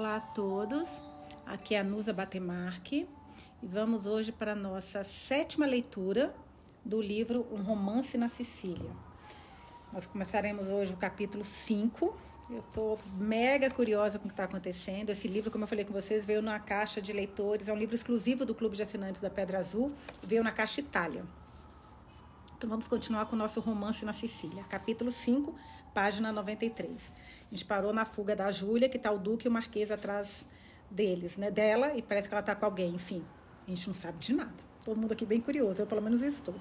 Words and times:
Olá 0.00 0.16
a 0.16 0.20
todos, 0.20 1.02
aqui 1.44 1.74
é 1.74 1.80
a 1.80 1.84
Nusa 1.84 2.10
Batemarque 2.10 3.06
e 3.62 3.66
vamos 3.66 4.06
hoje 4.06 4.32
para 4.32 4.52
a 4.52 4.54
nossa 4.54 5.04
sétima 5.04 5.66
leitura 5.66 6.34
do 6.82 7.02
livro 7.02 7.46
Um 7.52 7.60
Romance 7.60 8.16
na 8.16 8.30
Sicília. 8.30 8.90
Nós 9.92 10.06
começaremos 10.06 10.68
hoje 10.68 10.94
o 10.94 10.96
capítulo 10.96 11.44
5. 11.44 12.16
Eu 12.48 12.60
estou 12.60 12.98
mega 13.18 13.68
curiosa 13.70 14.18
com 14.18 14.24
o 14.24 14.28
que 14.28 14.32
está 14.32 14.44
acontecendo. 14.44 15.10
Esse 15.10 15.28
livro, 15.28 15.50
como 15.50 15.64
eu 15.64 15.68
falei 15.68 15.84
com 15.84 15.92
vocês, 15.92 16.24
veio 16.24 16.40
na 16.40 16.58
caixa 16.58 17.02
de 17.02 17.12
leitores, 17.12 17.68
é 17.68 17.72
um 17.74 17.76
livro 17.76 17.94
exclusivo 17.94 18.46
do 18.46 18.54
Clube 18.54 18.76
de 18.76 18.82
Assinantes 18.82 19.20
da 19.20 19.28
Pedra 19.28 19.58
Azul, 19.58 19.92
veio 20.22 20.42
na 20.42 20.50
caixa 20.50 20.80
Itália. 20.80 21.26
Então 22.56 22.70
vamos 22.70 22.88
continuar 22.88 23.26
com 23.26 23.36
o 23.36 23.38
nosso 23.38 23.60
romance 23.60 24.02
na 24.06 24.14
Sicília, 24.14 24.64
capítulo 24.64 25.10
5, 25.10 25.54
página 25.92 26.32
93. 26.32 27.12
A 27.50 27.54
gente 27.54 27.64
parou 27.64 27.92
na 27.92 28.04
fuga 28.04 28.36
da 28.36 28.50
Júlia, 28.52 28.88
que 28.88 28.96
está 28.96 29.10
o 29.10 29.18
Duque 29.18 29.46
e 29.46 29.48
o 29.48 29.52
Marquês 29.52 29.90
atrás 29.90 30.46
deles, 30.90 31.36
né? 31.36 31.50
Dela, 31.50 31.96
e 31.96 32.02
parece 32.02 32.28
que 32.28 32.34
ela 32.34 32.40
está 32.40 32.54
com 32.54 32.64
alguém, 32.64 32.94
enfim. 32.94 33.24
A 33.66 33.70
gente 33.70 33.88
não 33.88 33.94
sabe 33.94 34.18
de 34.18 34.32
nada. 34.32 34.52
Todo 34.84 34.96
mundo 34.96 35.12
aqui 35.12 35.26
bem 35.26 35.40
curioso, 35.40 35.82
eu 35.82 35.86
pelo 35.86 36.00
menos 36.00 36.22
estou. 36.22 36.54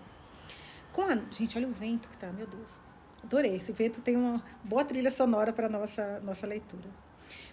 A... 0.98 1.34
Gente, 1.34 1.58
olha 1.58 1.68
o 1.68 1.72
vento 1.72 2.10
que 2.10 2.18
tá, 2.18 2.32
meu 2.32 2.46
Deus. 2.46 2.78
Adorei. 3.24 3.56
Esse 3.56 3.72
vento 3.72 4.02
tem 4.02 4.18
uma 4.18 4.44
boa 4.64 4.84
trilha 4.84 5.10
sonora 5.10 5.54
para 5.54 5.70
nossa 5.70 6.20
nossa 6.22 6.46
leitura. 6.46 6.90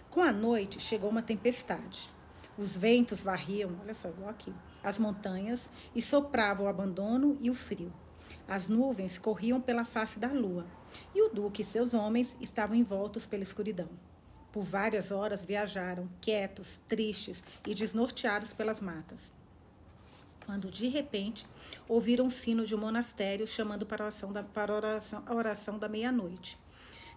Com 0.09 0.21
a 0.21 0.33
noite 0.33 0.81
chegou 0.81 1.09
uma 1.09 1.21
tempestade. 1.21 2.09
Os 2.57 2.75
ventos 2.75 3.21
varriam, 3.21 3.71
olha 3.81 3.93
só, 3.93 4.09
igual 4.09 4.29
aqui, 4.29 4.51
as 4.83 4.97
montanhas 4.97 5.69
e 5.95 6.01
sopravam 6.01 6.65
o 6.65 6.69
abandono 6.69 7.37
e 7.39 7.49
o 7.49 7.53
frio. 7.53 7.93
As 8.47 8.67
nuvens 8.67 9.17
corriam 9.17 9.59
pela 9.59 9.83
face 9.85 10.19
da 10.19 10.27
lua, 10.27 10.65
e 11.13 11.21
o 11.21 11.29
duque 11.29 11.61
e 11.61 11.65
seus 11.65 11.93
homens 11.93 12.37
estavam 12.39 12.75
envoltos 12.75 13.25
pela 13.25 13.43
escuridão. 13.43 13.89
Por 14.51 14.63
várias 14.63 15.11
horas 15.11 15.43
viajaram, 15.43 16.09
quietos, 16.21 16.79
tristes 16.87 17.43
e 17.65 17.73
desnorteados 17.75 18.53
pelas 18.53 18.81
matas. 18.81 19.31
Quando, 20.45 20.71
de 20.71 20.87
repente, 20.87 21.45
ouviram 21.89 22.25
um 22.25 22.29
sino 22.29 22.65
de 22.65 22.73
um 22.73 22.77
monastério 22.77 23.45
chamando 23.45 23.85
para 23.85 24.03
a 24.03 24.05
oração 24.05 24.31
da, 24.31 24.43
para 24.43 24.73
oração, 24.73 25.23
a 25.25 25.33
oração 25.33 25.77
da 25.77 25.89
meia-noite. 25.89 26.57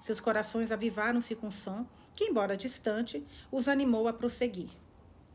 Seus 0.00 0.20
corações 0.20 0.72
avivaram-se 0.72 1.36
com 1.36 1.46
o 1.46 1.52
som 1.52 1.86
que, 2.14 2.24
embora 2.24 2.56
distante, 2.56 3.24
os 3.52 3.68
animou 3.68 4.08
a 4.08 4.12
prosseguir. 4.12 4.70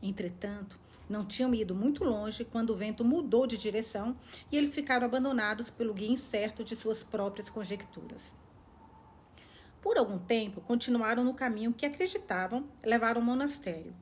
Entretanto, 0.02 0.78
não 1.08 1.24
tinham 1.24 1.54
ido 1.54 1.74
muito 1.74 2.04
longe 2.04 2.44
quando 2.44 2.70
o 2.70 2.76
vento 2.76 3.04
mudou 3.04 3.46
de 3.46 3.56
direção 3.56 4.16
e 4.50 4.56
eles 4.56 4.74
ficaram 4.74 5.06
abandonados 5.06 5.70
pelo 5.70 5.94
guia 5.94 6.10
incerto 6.10 6.64
de 6.64 6.74
suas 6.74 7.02
próprias 7.02 7.48
conjecturas. 7.48 8.34
Por 9.80 9.96
algum 9.96 10.18
tempo, 10.18 10.60
continuaram 10.60 11.22
no 11.22 11.34
caminho 11.34 11.72
que 11.72 11.86
acreditavam 11.86 12.68
levar 12.84 13.16
ao 13.16 13.22
monastério. 13.22 13.94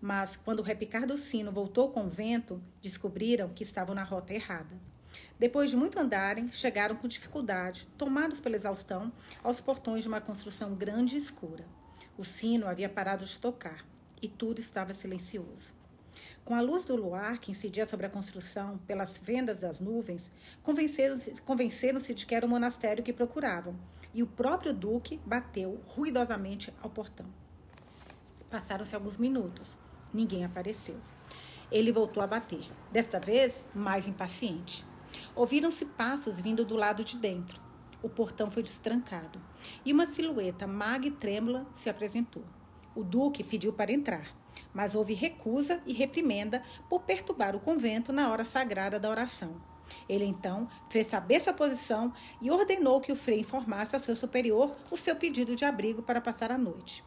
Mas, 0.00 0.36
quando 0.36 0.60
o 0.60 0.62
repicar 0.62 1.06
do 1.06 1.16
sino 1.16 1.50
voltou 1.50 1.90
com 1.90 2.06
o 2.06 2.08
vento, 2.08 2.62
descobriram 2.80 3.48
que 3.48 3.62
estavam 3.62 3.94
na 3.94 4.04
rota 4.04 4.32
errada. 4.32 4.78
Depois 5.38 5.70
de 5.70 5.76
muito 5.76 5.98
andarem, 5.98 6.52
chegaram 6.52 6.94
com 6.94 7.08
dificuldade, 7.08 7.88
tomados 7.98 8.38
pela 8.38 8.54
exaustão, 8.54 9.12
aos 9.42 9.60
portões 9.60 10.04
de 10.04 10.08
uma 10.08 10.20
construção 10.20 10.74
grande 10.74 11.16
e 11.16 11.18
escura. 11.18 11.66
O 12.16 12.24
sino 12.24 12.68
havia 12.68 12.88
parado 12.88 13.24
de 13.24 13.40
tocar 13.40 13.84
e 14.22 14.28
tudo 14.28 14.60
estava 14.60 14.94
silencioso. 14.94 15.74
Com 16.44 16.54
a 16.54 16.60
luz 16.60 16.84
do 16.84 16.94
luar 16.94 17.38
que 17.38 17.52
incidia 17.52 17.86
sobre 17.86 18.04
a 18.04 18.10
construção 18.10 18.76
pelas 18.86 19.16
fendas 19.16 19.60
das 19.60 19.80
nuvens, 19.80 20.30
convenceram-se 20.62 21.40
convenceram 21.40 21.98
de 21.98 22.26
que 22.26 22.34
era 22.34 22.44
o 22.44 22.48
monastério 22.48 23.02
que 23.02 23.14
procuravam, 23.14 23.74
e 24.12 24.22
o 24.22 24.26
próprio 24.26 24.74
duque 24.74 25.18
bateu 25.24 25.80
ruidosamente 25.86 26.70
ao 26.82 26.90
portão. 26.90 27.24
Passaram-se 28.50 28.94
alguns 28.94 29.16
minutos. 29.16 29.78
Ninguém 30.12 30.44
apareceu. 30.44 30.96
Ele 31.72 31.90
voltou 31.90 32.22
a 32.22 32.26
bater, 32.26 32.70
desta 32.92 33.18
vez 33.18 33.64
mais 33.74 34.06
impaciente. 34.06 34.84
Ouviram-se 35.34 35.86
passos 35.86 36.38
vindo 36.38 36.62
do 36.62 36.76
lado 36.76 37.02
de 37.02 37.16
dentro. 37.16 37.58
O 38.02 38.08
portão 38.10 38.50
foi 38.50 38.62
destrancado 38.62 39.40
e 39.82 39.94
uma 39.94 40.06
silhueta 40.06 40.66
magra 40.66 41.08
e 41.08 41.10
trêmula 41.10 41.66
se 41.72 41.88
apresentou. 41.88 42.44
O 42.94 43.02
duque 43.02 43.42
pediu 43.42 43.72
para 43.72 43.90
entrar 43.90 44.43
mas 44.72 44.94
houve 44.94 45.14
recusa 45.14 45.80
e 45.86 45.92
reprimenda 45.92 46.62
por 46.88 47.02
perturbar 47.02 47.54
o 47.54 47.60
convento 47.60 48.12
na 48.12 48.30
hora 48.30 48.44
sagrada 48.44 48.98
da 48.98 49.10
oração. 49.10 49.54
Ele 50.08 50.24
então 50.24 50.68
fez 50.88 51.06
saber 51.06 51.40
sua 51.40 51.52
posição 51.52 52.12
e 52.40 52.50
ordenou 52.50 53.00
que 53.00 53.12
o 53.12 53.16
frei 53.16 53.40
informasse 53.40 53.94
ao 53.94 54.00
seu 54.00 54.16
superior 54.16 54.74
o 54.90 54.96
seu 54.96 55.16
pedido 55.16 55.54
de 55.54 55.64
abrigo 55.64 56.02
para 56.02 56.20
passar 56.20 56.50
a 56.50 56.58
noite. 56.58 57.04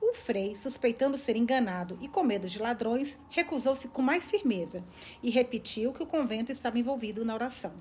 O 0.00 0.12
frei, 0.12 0.54
suspeitando 0.54 1.16
ser 1.16 1.36
enganado 1.36 1.98
e 2.00 2.08
com 2.08 2.22
medo 2.22 2.46
de 2.48 2.60
ladrões, 2.60 3.18
recusou-se 3.28 3.88
com 3.88 4.02
mais 4.02 4.28
firmeza 4.28 4.84
e 5.22 5.30
repetiu 5.30 5.92
que 5.92 6.02
o 6.02 6.06
convento 6.06 6.52
estava 6.52 6.78
envolvido 6.78 7.24
na 7.24 7.34
oração. 7.34 7.72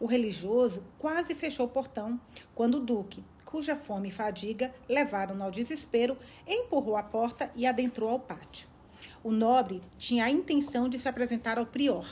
O 0.00 0.06
religioso 0.06 0.82
quase 0.98 1.34
fechou 1.34 1.66
o 1.66 1.70
portão 1.70 2.20
quando 2.54 2.76
o 2.76 2.80
duque, 2.80 3.22
cuja 3.56 3.74
fome 3.74 4.08
e 4.08 4.10
fadiga 4.10 4.70
levaram-no 4.86 5.42
ao 5.42 5.50
desespero, 5.50 6.18
empurrou 6.46 6.94
a 6.94 7.02
porta 7.02 7.50
e 7.54 7.66
adentrou 7.66 8.10
ao 8.10 8.20
pátio. 8.20 8.68
O 9.24 9.32
nobre 9.32 9.80
tinha 9.96 10.26
a 10.26 10.30
intenção 10.30 10.90
de 10.90 10.98
se 10.98 11.08
apresentar 11.08 11.56
ao 11.56 11.64
prior. 11.64 12.06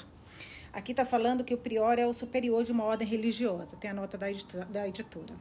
Aqui 0.73 0.93
está 0.93 1.05
falando 1.05 1.45
que 1.45 1.53
o 1.53 1.59
prior 1.59 1.99
é 1.99 2.07
o 2.07 2.15
superior 2.15 2.65
de 2.65 2.73
uma 2.73 2.85
ordem 2.85 3.07
religiosa, 3.07 3.77
tem 3.77 3.91
a 3.91 3.95
nota 3.95 4.17
da, 4.17 4.27
da 4.71 4.89
editora. 4.89 5.35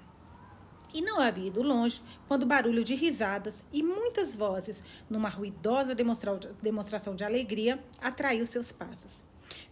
E 0.93 1.01
não 1.01 1.21
havia 1.21 1.47
ido 1.47 1.61
longe 1.61 2.01
quando 2.27 2.45
barulho 2.45 2.83
de 2.83 2.95
risadas 2.95 3.63
e 3.71 3.81
muitas 3.81 4.35
vozes, 4.35 4.83
numa 5.09 5.29
ruidosa 5.29 5.95
demonstração 5.95 7.15
de 7.15 7.23
alegria, 7.23 7.81
atraiu 8.01 8.45
seus 8.45 8.73
passos. 8.73 9.23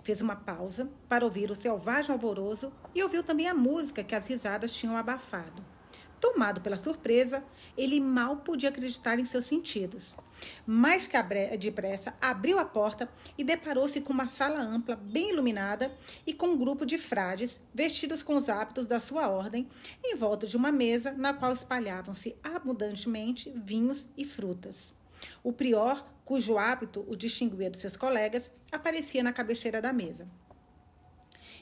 Fez 0.02 0.22
uma 0.22 0.38
pausa 0.38 0.90
para 1.09 1.25
ouvir 1.25 1.52
o 1.52 1.56
selvagem 1.56 2.13
alvoroço 2.13 2.72
e 2.96 3.03
ouviu 3.03 3.22
também 3.22 3.50
a 3.50 3.53
música 3.53 4.02
que 4.02 4.16
as 4.16 4.28
risadas 4.28 4.72
tinham 4.72 4.96
abafado. 4.96 5.70
Tomado 6.21 6.61
pela 6.61 6.77
surpresa, 6.77 7.43
ele 7.75 7.99
mal 7.99 8.37
podia 8.37 8.69
acreditar 8.69 9.17
em 9.17 9.25
seus 9.25 9.45
sentidos. 9.45 10.15
Mais 10.67 11.07
que 11.07 11.17
depressa, 11.57 12.13
abriu 12.21 12.59
a 12.59 12.65
porta 12.65 13.09
e 13.35 13.43
deparou-se 13.43 13.99
com 14.01 14.13
uma 14.13 14.27
sala 14.27 14.61
ampla, 14.61 14.95
bem 14.95 15.31
iluminada, 15.31 15.91
e 16.25 16.31
com 16.31 16.49
um 16.49 16.57
grupo 16.57 16.85
de 16.85 16.99
frades, 16.99 17.59
vestidos 17.73 18.21
com 18.21 18.35
os 18.35 18.49
hábitos 18.49 18.85
da 18.85 18.99
sua 18.99 19.29
ordem, 19.29 19.67
em 20.03 20.15
volta 20.15 20.45
de 20.45 20.55
uma 20.55 20.71
mesa 20.71 21.11
na 21.11 21.33
qual 21.33 21.51
espalhavam-se 21.53 22.35
abundantemente 22.43 23.51
vinhos 23.55 24.07
e 24.15 24.23
frutas. 24.23 24.93
O 25.43 25.51
prior, 25.51 26.05
cujo 26.23 26.57
hábito 26.57 27.03
o 27.07 27.15
distinguia 27.15 27.69
dos 27.69 27.81
seus 27.81 27.97
colegas, 27.97 28.51
aparecia 28.71 29.23
na 29.23 29.33
cabeceira 29.33 29.81
da 29.81 29.91
mesa. 29.91 30.27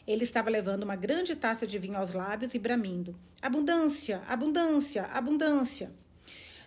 Ele 0.07 0.23
estava 0.23 0.49
levando 0.49 0.83
uma 0.83 0.95
grande 0.95 1.35
taça 1.35 1.67
de 1.67 1.77
vinho 1.77 1.97
aos 1.97 2.13
lábios 2.13 2.53
e 2.53 2.59
bramindo: 2.59 3.15
Abundância, 3.41 4.21
abundância, 4.27 5.05
abundância. 5.05 5.91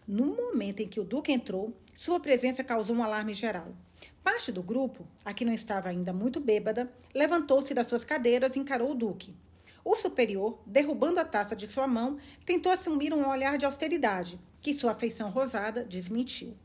No 0.07 0.35
momento 0.37 0.81
em 0.81 0.89
que 0.89 1.01
o 1.01 1.05
Duque 1.05 1.33
entrou, 1.33 1.77
sua 1.95 2.19
presença 2.19 2.65
causou 2.65 2.97
um 2.97 3.03
alarme 3.03 3.35
geral. 3.35 3.75
Parte 4.23 4.51
do 4.51 4.63
grupo, 4.63 5.07
a 5.25 5.33
que 5.33 5.45
não 5.45 5.53
estava 5.53 5.89
ainda 5.89 6.13
muito 6.13 6.41
bêbada, 6.41 6.93
levantou-se 7.15 7.75
das 7.75 7.87
suas 7.87 8.05
cadeiras 8.05 8.57
e 8.57 8.59
encarou 8.59 8.91
o 8.91 8.95
Duque. 8.95 9.37
O 9.85 9.97
superior, 9.97 10.61
derrubando 10.67 11.19
a 11.19 11.25
taça 11.25 11.57
de 11.57 11.67
sua 11.67 11.87
mão, 11.87 12.19
tentou 12.45 12.71
assumir 12.71 13.13
um 13.13 13.29
olhar 13.29 13.59
de 13.59 13.67
austeridade, 13.67 14.39
que 14.61 14.75
sua 14.75 14.93
afeição 14.93 15.29
rosada 15.31 15.85
desmentiu 15.85 16.57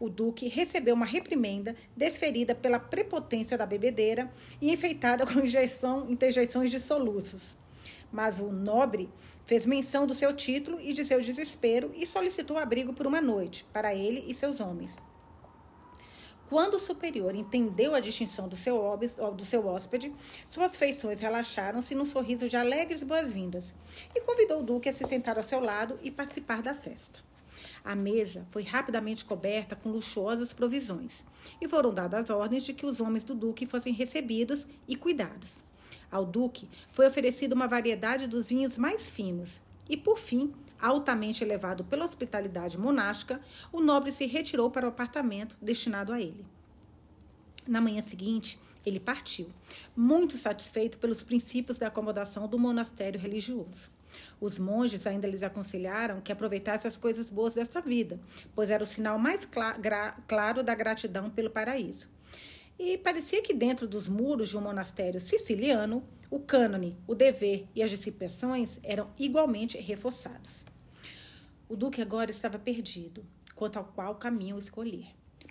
o 0.00 0.08
Duque 0.08 0.48
recebeu 0.48 0.94
uma 0.94 1.06
reprimenda 1.06 1.74
desferida 1.96 2.54
pela 2.54 2.78
prepotência 2.78 3.58
da 3.58 3.66
bebedeira 3.66 4.30
e 4.60 4.70
enfeitada 4.70 5.26
com 5.26 5.40
injeção, 5.40 6.08
interjeições 6.10 6.70
de 6.70 6.78
soluços. 6.78 7.56
Mas 8.10 8.38
o 8.38 8.50
nobre 8.50 9.10
fez 9.44 9.66
menção 9.66 10.06
do 10.06 10.14
seu 10.14 10.34
título 10.34 10.80
e 10.80 10.92
de 10.92 11.04
seu 11.04 11.20
desespero 11.20 11.92
e 11.96 12.06
solicitou 12.06 12.56
abrigo 12.56 12.92
por 12.92 13.06
uma 13.06 13.20
noite 13.20 13.66
para 13.72 13.94
ele 13.94 14.24
e 14.26 14.32
seus 14.32 14.60
homens. 14.60 14.96
Quando 16.48 16.74
o 16.74 16.80
superior 16.80 17.34
entendeu 17.34 17.94
a 17.94 18.00
distinção 18.00 18.48
do 18.48 18.56
seu, 18.56 18.80
do 19.36 19.44
seu 19.44 19.66
hóspede, 19.66 20.10
suas 20.48 20.76
feições 20.76 21.20
relaxaram-se 21.20 21.94
num 21.94 22.06
sorriso 22.06 22.48
de 22.48 22.56
alegres 22.56 23.02
boas-vindas 23.02 23.74
e 24.14 24.20
convidou 24.22 24.60
o 24.60 24.62
duque 24.62 24.88
a 24.88 24.92
se 24.92 25.04
sentar 25.04 25.36
ao 25.36 25.44
seu 25.44 25.60
lado 25.60 25.98
e 26.02 26.10
participar 26.10 26.62
da 26.62 26.74
festa. 26.74 27.27
A 27.84 27.94
mesa 27.94 28.44
foi 28.50 28.62
rapidamente 28.62 29.24
coberta 29.24 29.76
com 29.76 29.90
luxuosas 29.90 30.52
provisões 30.52 31.24
e 31.60 31.68
foram 31.68 31.92
dadas 31.92 32.30
ordens 32.30 32.64
de 32.64 32.72
que 32.72 32.86
os 32.86 33.00
homens 33.00 33.24
do 33.24 33.34
duque 33.34 33.66
fossem 33.66 33.92
recebidos 33.92 34.66
e 34.86 34.96
cuidados. 34.96 35.56
Ao 36.10 36.24
duque 36.24 36.68
foi 36.90 37.06
oferecida 37.06 37.54
uma 37.54 37.68
variedade 37.68 38.26
dos 38.26 38.48
vinhos 38.48 38.78
mais 38.78 39.08
finos 39.08 39.60
e, 39.88 39.96
por 39.96 40.18
fim, 40.18 40.52
altamente 40.80 41.42
elevado 41.42 41.84
pela 41.84 42.04
hospitalidade 42.04 42.78
monástica, 42.78 43.40
o 43.72 43.80
nobre 43.80 44.12
se 44.12 44.26
retirou 44.26 44.70
para 44.70 44.86
o 44.86 44.90
apartamento 44.90 45.56
destinado 45.60 46.12
a 46.12 46.20
ele. 46.20 46.44
Na 47.66 47.80
manhã 47.80 48.00
seguinte, 48.00 48.58
ele 48.86 49.00
partiu, 49.00 49.48
muito 49.96 50.36
satisfeito 50.36 50.98
pelos 50.98 51.22
princípios 51.22 51.78
da 51.78 51.88
acomodação 51.88 52.48
do 52.48 52.58
monastério 52.58 53.20
religioso. 53.20 53.90
Os 54.40 54.58
monges 54.58 55.06
ainda 55.06 55.26
lhes 55.26 55.42
aconselharam 55.42 56.20
que 56.20 56.32
aproveitasse 56.32 56.86
as 56.86 56.96
coisas 56.96 57.30
boas 57.30 57.54
desta 57.54 57.80
vida, 57.80 58.18
pois 58.54 58.70
era 58.70 58.82
o 58.82 58.86
sinal 58.86 59.18
mais 59.18 59.46
claro 60.26 60.62
da 60.62 60.74
gratidão 60.74 61.30
pelo 61.30 61.50
paraíso. 61.50 62.08
E 62.78 62.96
parecia 62.96 63.42
que 63.42 63.52
dentro 63.52 63.88
dos 63.88 64.08
muros 64.08 64.48
de 64.48 64.56
um 64.56 64.60
monastério 64.60 65.20
siciliano, 65.20 66.04
o 66.30 66.38
cânone, 66.38 66.96
o 67.06 67.14
dever 67.14 67.66
e 67.74 67.82
as 67.82 67.90
dissipações 67.90 68.78
eram 68.84 69.10
igualmente 69.18 69.78
reforçados. 69.78 70.64
O 71.68 71.74
duque 71.74 72.00
agora 72.00 72.30
estava 72.30 72.58
perdido 72.58 73.26
quanto 73.54 73.78
ao 73.78 73.84
qual 73.84 74.14
caminho 74.14 74.58
escolher, 74.58 75.06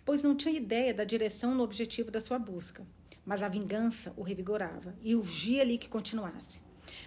pois 0.06 0.24
não 0.24 0.36
tinha 0.36 0.56
ideia 0.56 0.94
da 0.94 1.04
direção 1.04 1.54
no 1.54 1.64
objetivo 1.64 2.10
da 2.10 2.22
sua 2.22 2.40
busca. 2.40 2.88
Mas 3.26 3.44
a 3.44 3.50
vingança 3.50 4.14
o 4.16 4.24
revigorava 4.24 4.96
e 5.02 5.14
urgia-lhe 5.14 5.78
que 5.78 5.90
continuasse. 5.90 6.62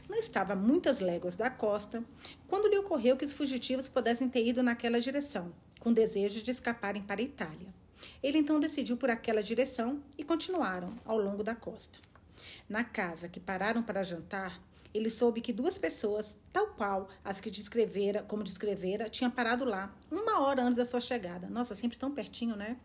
Não 0.08 0.18
estava 0.18 0.52
a 0.52 0.56
muitas 0.56 1.00
léguas 1.00 1.36
da 1.36 1.50
costa 1.50 2.04
quando 2.48 2.68
lhe 2.68 2.78
ocorreu 2.78 3.16
que 3.16 3.24
os 3.24 3.32
fugitivos 3.32 3.88
pudessem 3.88 4.28
ter 4.28 4.46
ido 4.46 4.62
naquela 4.62 5.00
direção, 5.00 5.52
com 5.78 5.92
desejo 5.92 6.42
de 6.42 6.50
escaparem 6.50 7.02
para 7.02 7.20
a 7.20 7.24
Itália. 7.24 7.74
Ele 8.22 8.38
então 8.38 8.60
decidiu 8.60 8.96
por 8.96 9.10
aquela 9.10 9.42
direção 9.42 10.02
e 10.16 10.24
continuaram 10.24 10.94
ao 11.04 11.18
longo 11.18 11.42
da 11.42 11.54
costa. 11.54 11.98
Na 12.68 12.84
casa 12.84 13.28
que 13.28 13.40
pararam 13.40 13.82
para 13.82 14.02
jantar, 14.02 14.60
ele 14.92 15.10
soube 15.10 15.40
que 15.40 15.52
duas 15.52 15.78
pessoas, 15.78 16.36
tal 16.52 16.68
qual 16.68 17.08
as 17.24 17.40
que 17.40 17.50
descrevera, 17.50 18.22
como 18.22 18.42
descrevera, 18.42 19.08
tinham 19.08 19.30
parado 19.30 19.64
lá 19.64 19.94
uma 20.10 20.40
hora 20.40 20.62
antes 20.62 20.76
da 20.76 20.84
sua 20.84 21.00
chegada. 21.00 21.48
Nossa, 21.48 21.74
sempre 21.74 21.96
tão 21.96 22.10
pertinho, 22.10 22.56
né? 22.56 22.76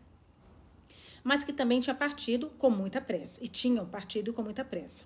Mas 1.26 1.42
que 1.42 1.52
também 1.52 1.80
tinha 1.80 1.92
partido 1.92 2.50
com 2.50 2.70
muita 2.70 3.00
pressa. 3.00 3.44
E 3.44 3.48
tinham 3.48 3.84
partido 3.84 4.32
com 4.32 4.42
muita 4.42 4.64
pressa. 4.64 5.02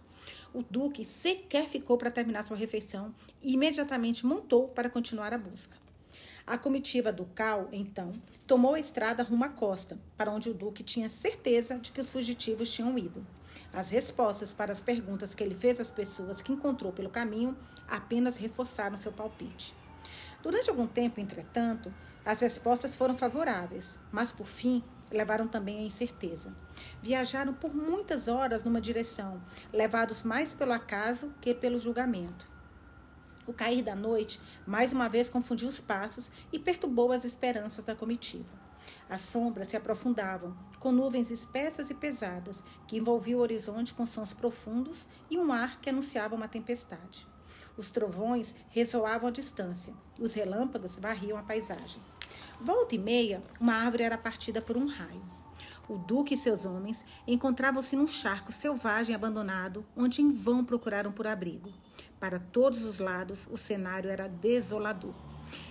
O 0.53 0.63
Duque 0.63 1.03
sequer 1.03 1.67
ficou 1.67 1.97
para 1.97 2.11
terminar 2.11 2.45
sua 2.45 2.59
refeição 2.59 3.15
e 3.43 3.55
imediatamente 3.55 4.27
montou 4.27 4.69
para 4.69 4.91
continuar 4.91 5.33
a 5.33 5.39
busca. 5.39 5.79
A 6.47 6.59
comitiva 6.59 7.11
ducal, 7.11 7.71
então, 7.73 8.11
tomou 8.47 8.75
a 8.75 8.79
estrada 8.79 9.23
rumo 9.23 9.45
à 9.45 9.49
costa, 9.49 9.99
para 10.15 10.31
onde 10.31 10.51
o 10.51 10.53
Duque 10.53 10.83
tinha 10.83 11.09
certeza 11.09 11.79
de 11.79 11.91
que 11.91 12.03
os 12.03 12.11
fugitivos 12.11 12.71
tinham 12.71 12.99
ido. 12.99 13.27
As 13.73 13.91
respostas 13.91 14.53
para 14.53 14.73
as 14.73 14.81
perguntas 14.83 15.35
que 15.35 15.43
ele 15.43 15.55
fez 15.55 15.81
às 15.81 15.91
pessoas 15.91 16.43
que 16.43 16.53
encontrou 16.53 16.93
pelo 16.93 17.09
caminho 17.09 17.57
apenas 17.89 18.37
reforçaram 18.37 18.99
seu 18.99 19.11
palpite. 19.11 19.75
Durante 20.43 20.69
algum 20.69 20.87
tempo, 20.87 21.19
entretanto, 21.19 21.91
as 22.27 22.41
respostas 22.41 22.95
foram 22.95 23.17
favoráveis, 23.17 23.99
mas 24.13 24.31
por 24.31 24.47
fim 24.47 24.85
levaram 25.11 25.49
também 25.49 25.79
a 25.79 25.87
incerteza. 25.87 26.55
Viajaram 27.03 27.53
por 27.53 27.75
muitas 27.75 28.29
horas 28.29 28.65
numa 28.65 28.81
direção, 28.81 29.41
levados 29.73 30.23
mais 30.23 30.53
pelo 30.53 30.73
acaso 30.73 31.33
que 31.41 31.55
pelo 31.55 31.79
julgamento. 31.79 32.49
O 33.47 33.53
cair 33.53 33.83
da 33.83 33.97
noite 33.97 34.41
mais 34.67 34.93
uma 34.93 35.09
vez 35.09 35.29
confundiu 35.29 35.69
os 35.69 35.81
passos 35.81 36.31
e 36.53 36.59
perturbou 36.59 37.11
as 37.11 37.25
esperanças 37.25 37.85
da 37.85 37.97
comitiva. 37.97 38.61
As 39.09 39.23
sombras 39.23 39.69
se 39.69 39.77
aprofundavam, 39.77 40.57
com 40.79 40.93
nuvens 40.93 41.31
espessas 41.31 41.91
e 41.91 41.95
pesadas, 41.95 42.63
que 42.87 42.97
envolviam 42.97 43.39
o 43.39 43.43
horizonte 43.43 43.93
com 43.93 44.07
sons 44.07 44.33
profundos 44.33 45.07
e 45.31 45.39
um 45.39 45.53
ar 45.53 45.81
que 45.81 45.91
anunciava 45.91 46.35
uma 46.35 46.49
tempestade. 46.49 47.27
Os 47.77 47.91
trovões 47.91 48.55
ressoavam 48.69 49.29
à 49.29 49.33
distância, 49.33 49.93
os 50.19 50.35
relâmpagos 50.35 50.99
varriam 50.99 51.39
a 51.39 51.43
paisagem. 51.43 52.01
Volta 52.61 52.95
e 52.95 52.99
meia, 52.99 53.43
uma 53.61 53.75
árvore 53.75 54.03
era 54.03 54.19
partida 54.19 54.61
por 54.61 54.77
um 54.77 54.87
raio. 54.87 55.23
O 55.89 55.99
duque 55.99 56.35
e 56.35 56.37
seus 56.37 56.65
homens 56.65 57.05
encontravam-se 57.27 57.97
num 57.97 58.07
charco 58.07 58.53
selvagem 58.53 59.15
abandonado, 59.15 59.85
onde 59.97 60.23
em 60.23 60.31
vão 60.31 60.65
procuraram 60.65 61.11
por 61.11 61.27
abrigo. 61.27 61.73
Para 62.21 62.39
todos 62.39 62.85
os 62.85 62.99
lados, 62.99 63.49
o 63.51 63.57
cenário 63.57 64.09
era 64.09 64.29
desolador. 64.29 65.15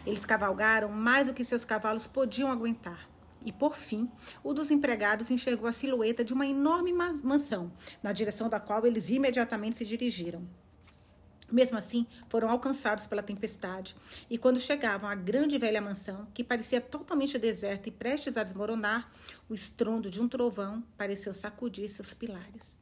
Eles 0.05 0.25
cavalgaram 0.25 0.89
mais 0.89 1.27
do 1.27 1.33
que 1.33 1.43
seus 1.43 1.63
cavalos 1.63 2.07
podiam 2.07 2.51
aguentar. 2.51 3.07
E, 3.45 3.51
por 3.53 3.75
fim, 3.75 4.11
o 4.43 4.53
dos 4.53 4.69
empregados 4.69 5.31
enxergou 5.31 5.69
a 5.69 5.71
silhueta 5.71 6.23
de 6.23 6.33
uma 6.33 6.45
enorme 6.45 6.91
mansão, 6.91 7.71
na 8.03 8.11
direção 8.11 8.49
da 8.49 8.59
qual 8.59 8.85
eles 8.85 9.09
imediatamente 9.09 9.77
se 9.77 9.85
dirigiram. 9.85 10.45
Mesmo 11.51 11.77
assim, 11.77 12.05
foram 12.27 12.49
alcançados 12.49 13.07
pela 13.07 13.23
tempestade, 13.23 13.95
e 14.29 14.37
quando 14.37 14.59
chegavam 14.59 15.09
à 15.09 15.15
grande 15.15 15.57
velha 15.57 15.81
mansão, 15.81 16.27
que 16.33 16.43
parecia 16.43 16.79
totalmente 16.79 17.39
deserta 17.39 17.89
e 17.89 17.91
prestes 17.91 18.37
a 18.37 18.43
desmoronar, 18.43 19.11
o 19.49 19.53
estrondo 19.53 20.09
de 20.09 20.21
um 20.21 20.27
trovão 20.27 20.83
pareceu 20.97 21.33
sacudir 21.33 21.89
seus 21.89 22.13
pilares. 22.13 22.77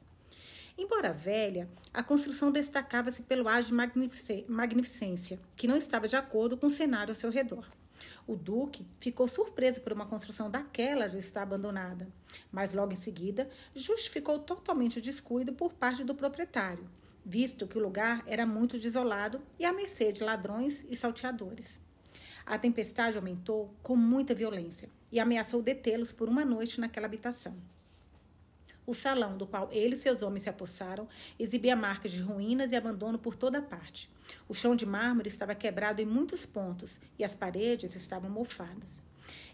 Embora 0.78 1.12
velha, 1.12 1.68
a 1.92 2.04
construção 2.04 2.52
destacava-se 2.52 3.24
pelo 3.24 3.48
ar 3.48 3.64
de 3.64 3.74
magnificência, 3.74 5.40
que 5.56 5.68
não 5.68 5.76
estava 5.76 6.08
de 6.08 6.16
acordo 6.16 6.56
com 6.56 6.68
o 6.68 6.72
cenário 6.72 7.12
ao 7.12 7.16
seu 7.16 7.32
redor. 7.32 7.68
O 8.28 8.36
Duque 8.36 8.86
ficou 9.00 9.28
surpreso 9.28 9.82
por 9.82 9.92
uma 9.92 10.06
construção 10.06 10.52
daquela 10.52 11.08
já 11.08 11.18
estar 11.18 11.42
abandonada, 11.42 12.08
mas 12.52 12.74
logo 12.74 12.94
em 12.94 12.98
seguida 12.98 13.50
justificou 13.74 14.38
totalmente 14.38 15.00
o 15.00 15.02
descuido 15.02 15.52
por 15.54 15.74
parte 15.74 16.04
do 16.04 16.14
proprietário, 16.14 16.88
visto 17.28 17.68
que 17.68 17.78
o 17.78 17.82
lugar 17.82 18.24
era 18.26 18.46
muito 18.46 18.80
desolado 18.80 19.42
e 19.60 19.66
à 19.66 19.74
mercê 19.74 20.14
de 20.14 20.24
ladrões 20.24 20.86
e 20.90 20.96
salteadores. 20.96 21.82
A 22.46 22.58
tempestade 22.58 23.18
aumentou 23.18 23.76
com 23.84 23.98
muita 23.98 24.34
violência 24.34 24.90
e 25.12 25.20
ameaçou 25.20 25.62
detê-los 25.62 26.14
por 26.14 26.30
uma 26.30 26.46
noite 26.46 26.80
naquela 26.80 27.06
habitação. 27.06 27.54
O 28.86 28.94
salão 28.94 29.38
do 29.38 29.46
qual 29.46 29.68
ele 29.74 29.96
e 29.96 29.98
seus 29.98 30.24
homens 30.24 30.44
se 30.44 30.50
apossaram 30.50 31.06
exibia 31.38 31.76
marcas 31.76 32.14
de 32.14 32.22
ruínas 32.22 32.72
e 32.72 32.78
abandono 32.78 33.20
por 33.20 33.36
toda 33.36 33.62
parte. 33.62 34.10
O 34.48 34.54
chão 34.54 34.74
de 34.74 34.86
mármore 34.86 35.28
estava 35.28 35.54
quebrado 35.54 36.02
em 36.02 36.06
muitos 36.06 36.46
pontos 36.46 37.02
e 37.20 37.26
as 37.26 37.36
paredes 37.36 37.94
estavam 37.94 38.30
mofadas. 38.30 39.04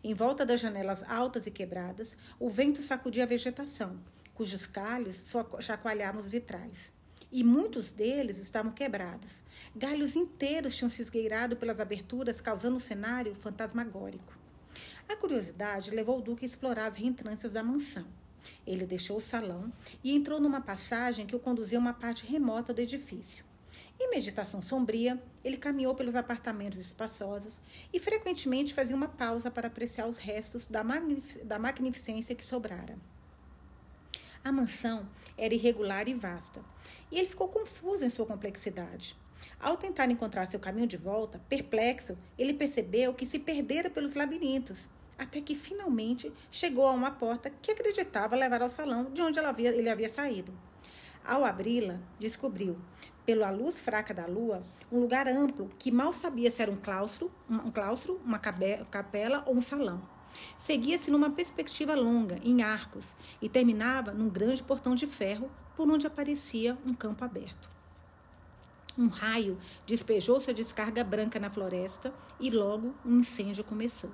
Em 0.04 0.14
volta 0.14 0.46
das 0.46 0.60
janelas 0.60 1.02
altas 1.10 1.48
e 1.48 1.52
quebradas, 1.52 2.16
o 2.40 2.48
vento 2.52 2.84
sacudia 2.84 3.24
a 3.24 3.26
vegetação, 3.26 4.00
cujos 4.36 4.68
galhos 4.68 5.26
chacoalhavam 5.60 6.22
os 6.22 6.28
vitrais. 6.28 6.94
E 7.36 7.44
muitos 7.44 7.92
deles 7.92 8.38
estavam 8.38 8.72
quebrados. 8.72 9.42
Galhos 9.76 10.16
inteiros 10.16 10.76
tinham 10.76 10.88
se 10.88 11.02
esgueirado 11.02 11.58
pelas 11.58 11.80
aberturas, 11.80 12.40
causando 12.40 12.76
um 12.76 12.80
cenário 12.80 13.34
fantasmagórico. 13.34 14.38
A 15.10 15.16
curiosidade 15.16 15.90
levou 15.90 16.20
o 16.20 16.22
Duque 16.22 16.46
a 16.46 16.48
explorar 16.48 16.86
as 16.86 16.96
reentrâncias 16.96 17.52
da 17.52 17.64
mansão. 17.64 18.06
Ele 18.68 18.86
deixou 18.86 19.18
o 19.18 19.22
salão 19.22 19.72
e 20.04 20.14
entrou 20.14 20.40
numa 20.40 20.62
passagem 20.62 21.26
que 21.26 21.36
o 21.36 21.40
conduzia 21.40 21.80
a 21.80 21.82
uma 21.82 21.94
parte 21.94 22.24
remota 22.24 22.72
do 22.72 22.82
edifício. 22.82 23.44
Em 24.00 24.12
meditação 24.12 24.62
sombria, 24.62 25.20
ele 25.44 25.58
caminhou 25.58 25.96
pelos 25.96 26.16
apartamentos 26.16 26.78
espaçosos 26.78 27.60
e 27.92 28.00
frequentemente 28.00 28.76
fazia 28.76 28.96
uma 28.96 29.08
pausa 29.08 29.50
para 29.50 29.70
apreciar 29.70 30.08
os 30.08 30.20
restos 30.20 30.68
da, 30.68 30.84
magnific 30.84 31.44
da 31.44 31.58
magnificência 31.58 32.36
que 32.36 32.46
sobrara. 32.46 32.96
A 34.44 34.52
mansão 34.52 35.08
era 35.38 35.54
irregular 35.54 36.10
e 36.10 36.14
vasta, 36.14 36.62
e 37.10 37.18
ele 37.18 37.30
ficou 37.30 37.48
confuso 37.48 38.04
em 38.04 38.10
sua 38.10 38.26
complexidade. 38.26 39.16
Ao 39.58 39.78
tentar 39.78 40.12
encontrar 40.12 40.48
seu 40.48 40.60
caminho 40.60 40.88
de 40.88 40.98
volta, 40.98 41.42
perplexo, 41.48 42.18
ele 42.38 42.54
percebeu 42.54 43.14
que 43.14 43.26
se 43.26 43.40
perdera 43.40 43.90
pelos 43.90 44.16
labirintos 44.16 44.90
até 45.18 45.40
que 45.40 45.56
finalmente 45.56 46.32
chegou 46.52 46.88
a 46.88 46.92
uma 46.92 47.12
porta 47.12 47.50
que 47.62 47.72
acreditava 47.72 48.36
levar 48.36 48.62
ao 48.62 48.70
salão 48.70 49.06
de 49.12 49.22
onde 49.22 49.40
havia, 49.40 49.70
ele 49.70 49.90
havia 49.90 50.10
saído. 50.10 50.54
Ao 51.24 51.46
abri-la, 51.46 52.00
descobriu, 52.20 52.78
pela 53.26 53.50
luz 53.50 53.80
fraca 53.80 54.14
da 54.14 54.26
lua, 54.26 54.62
um 54.92 55.00
lugar 55.00 55.28
amplo 55.28 55.70
que 55.80 55.90
mal 55.92 56.12
sabia 56.12 56.52
se 56.52 56.62
era 56.62 56.70
um 56.70 56.76
claustro, 56.76 57.32
um 57.50 57.72
claustro, 57.72 58.20
uma 58.26 58.40
capela 58.40 59.44
ou 59.46 59.56
um 59.56 59.62
salão. 59.62 60.02
Seguia-se 60.58 61.12
numa 61.12 61.30
perspectiva 61.30 61.96
longa, 61.96 62.40
em 62.44 62.62
arcos, 62.62 63.16
e 63.42 63.50
terminava 63.50 64.12
num 64.12 64.30
grande 64.30 64.64
portão 64.64 64.96
de 64.96 65.08
ferro 65.08 65.52
por 65.76 65.90
onde 65.90 66.08
aparecia 66.08 66.78
um 66.86 66.94
campo 66.94 67.24
aberto. 67.24 67.70
Um 68.98 69.08
raio 69.08 69.58
despejou 69.88 70.40
sua 70.40 70.54
descarga 70.54 71.04
branca 71.04 71.40
na 71.40 71.50
floresta 71.50 72.14
e 72.40 72.52
logo 72.52 72.94
um 73.04 73.20
incêndio 73.20 73.64
começou. 73.64 74.12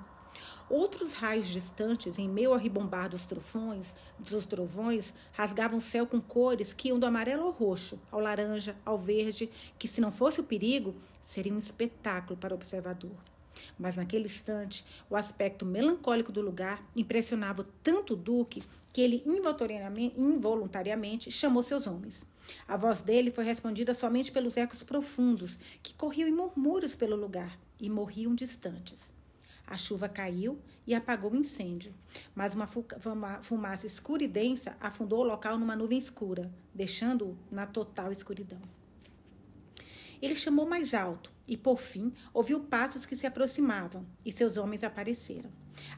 Outros 0.69 1.13
raios 1.13 1.47
distantes, 1.47 2.19
em 2.19 2.29
meio 2.29 2.53
ao 2.53 2.59
ribombar 2.59 3.09
dos 3.09 3.25
trovões, 3.25 3.95
dos 4.17 4.45
trovões, 4.45 5.13
rasgavam 5.33 5.79
o 5.79 5.81
céu 5.81 6.05
com 6.05 6.21
cores 6.21 6.73
que 6.73 6.89
iam 6.89 6.99
do 6.99 7.05
amarelo 7.05 7.43
ao 7.43 7.51
roxo, 7.51 7.99
ao 8.11 8.19
laranja, 8.19 8.75
ao 8.85 8.97
verde, 8.97 9.49
que 9.77 9.87
se 9.87 9.99
não 9.99 10.11
fosse 10.11 10.39
o 10.39 10.43
perigo, 10.43 10.95
seria 11.21 11.53
um 11.53 11.57
espetáculo 11.57 12.37
para 12.37 12.53
o 12.53 12.55
observador. 12.55 13.17
Mas 13.77 13.95
naquele 13.95 14.25
instante, 14.25 14.85
o 15.09 15.15
aspecto 15.15 15.65
melancólico 15.65 16.31
do 16.31 16.41
lugar 16.41 16.83
impressionava 16.95 17.67
tanto 17.83 18.13
o 18.13 18.17
Duque 18.17 18.63
que 18.91 19.01
ele 19.01 19.23
involuntariamente 20.17 21.31
chamou 21.31 21.61
seus 21.61 21.87
homens. 21.87 22.27
A 22.67 22.75
voz 22.75 23.01
dele 23.01 23.31
foi 23.31 23.43
respondida 23.43 23.93
somente 23.93 24.31
pelos 24.31 24.57
ecos 24.57 24.83
profundos 24.83 25.59
que 25.83 25.93
corriam 25.93 26.27
em 26.27 26.33
murmúrios 26.33 26.95
pelo 26.95 27.15
lugar 27.15 27.59
e 27.79 27.89
morriam 27.89 28.33
distantes. 28.33 29.11
A 29.67 29.77
chuva 29.77 30.09
caiu 30.09 30.59
e 30.87 30.95
apagou 30.95 31.31
o 31.31 31.35
incêndio, 31.35 31.93
mas 32.33 32.55
uma 32.55 32.65
fumaça 33.39 33.85
escura 33.85 34.23
e 34.23 34.27
densa 34.27 34.75
afundou 34.81 35.19
o 35.19 35.27
local 35.27 35.59
numa 35.59 35.75
nuvem 35.75 35.99
escura, 35.99 36.51
deixando-o 36.73 37.37
na 37.51 37.67
total 37.67 38.11
escuridão. 38.11 38.59
Ele 40.21 40.35
chamou 40.35 40.65
mais 40.67 40.93
alto 40.93 41.31
e, 41.47 41.55
por 41.55 41.79
fim, 41.79 42.13
ouviu 42.33 42.59
passos 42.59 43.05
que 43.05 43.15
se 43.15 43.25
aproximavam 43.25 44.05
e 44.25 44.31
seus 44.31 44.57
homens 44.57 44.83
apareceram. 44.83 45.49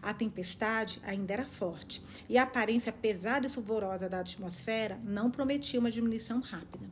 A 0.01 0.13
tempestade 0.13 1.01
ainda 1.03 1.33
era 1.33 1.45
forte 1.45 2.03
e 2.29 2.37
a 2.37 2.43
aparência 2.43 2.91
pesada 2.91 3.47
e 3.47 3.49
sulvurosa 3.49 4.07
da 4.07 4.19
atmosfera 4.19 4.99
não 5.03 5.31
prometia 5.31 5.79
uma 5.79 5.91
diminuição 5.91 6.39
rápida. 6.39 6.87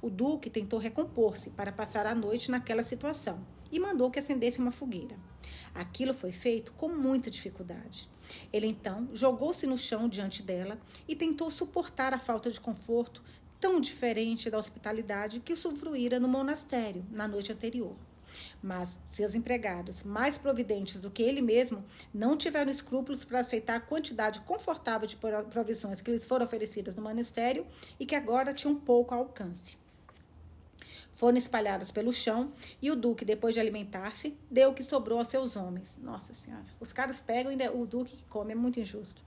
O 0.00 0.08
Duque 0.08 0.48
tentou 0.48 0.78
recompor-se 0.78 1.50
para 1.50 1.72
passar 1.72 2.06
a 2.06 2.14
noite 2.14 2.50
naquela 2.50 2.82
situação 2.82 3.44
e 3.70 3.78
mandou 3.78 4.10
que 4.10 4.18
acendesse 4.18 4.58
uma 4.58 4.70
fogueira. 4.70 5.16
Aquilo 5.74 6.14
foi 6.14 6.30
feito 6.30 6.72
com 6.72 6.88
muita 6.88 7.30
dificuldade. 7.30 8.08
Ele 8.52 8.66
então 8.66 9.08
jogou-se 9.12 9.66
no 9.66 9.76
chão 9.76 10.08
diante 10.08 10.42
dela 10.42 10.78
e 11.06 11.16
tentou 11.16 11.50
suportar 11.50 12.14
a 12.14 12.18
falta 12.18 12.50
de 12.50 12.60
conforto 12.60 13.22
tão 13.60 13.80
diferente 13.80 14.50
da 14.50 14.58
hospitalidade 14.58 15.40
que 15.40 15.52
usufruíra 15.52 16.18
no 16.20 16.28
monastério 16.28 17.04
na 17.10 17.26
noite 17.26 17.52
anterior. 17.52 17.94
Mas 18.62 19.00
seus 19.06 19.34
empregados, 19.34 20.02
mais 20.02 20.36
providentes 20.36 21.00
do 21.00 21.10
que 21.10 21.22
ele 21.22 21.40
mesmo, 21.40 21.84
não 22.12 22.36
tiveram 22.36 22.70
escrúpulos 22.70 23.24
para 23.24 23.40
aceitar 23.40 23.76
a 23.76 23.80
quantidade 23.80 24.40
confortável 24.40 25.08
de 25.08 25.16
provisões 25.50 26.00
que 26.00 26.10
lhes 26.10 26.24
foram 26.24 26.44
oferecidas 26.44 26.94
no 26.94 27.02
monastério 27.02 27.66
e 27.98 28.04
que 28.04 28.14
agora 28.14 28.52
tinham 28.52 28.74
pouco 28.74 29.14
alcance 29.14 29.76
foram 31.18 31.36
espalhadas 31.36 31.90
pelo 31.90 32.12
chão 32.12 32.52
e 32.80 32.92
o 32.92 32.94
duque, 32.94 33.24
depois 33.24 33.52
de 33.52 33.58
alimentar-se, 33.58 34.38
deu 34.48 34.70
o 34.70 34.72
que 34.72 34.84
sobrou 34.84 35.18
aos 35.18 35.26
seus 35.26 35.56
homens. 35.56 35.98
Nossa 36.00 36.32
Senhora, 36.32 36.64
os 36.78 36.92
caras 36.92 37.18
pegam 37.18 37.50
e 37.50 37.68
o 37.70 37.84
duque 37.84 38.16
que 38.16 38.24
come, 38.26 38.52
é 38.52 38.54
muito 38.54 38.78
injusto. 38.78 39.20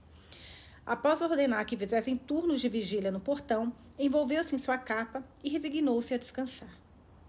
Após 0.84 1.20
ordenar 1.20 1.64
que 1.64 1.76
fizessem 1.76 2.16
turnos 2.16 2.60
de 2.60 2.68
vigília 2.68 3.12
no 3.12 3.20
portão, 3.20 3.72
envolveu-se 3.96 4.56
em 4.56 4.58
sua 4.58 4.76
capa 4.76 5.24
e 5.42 5.48
resignou-se 5.48 6.12
a 6.12 6.18
descansar. 6.18 6.76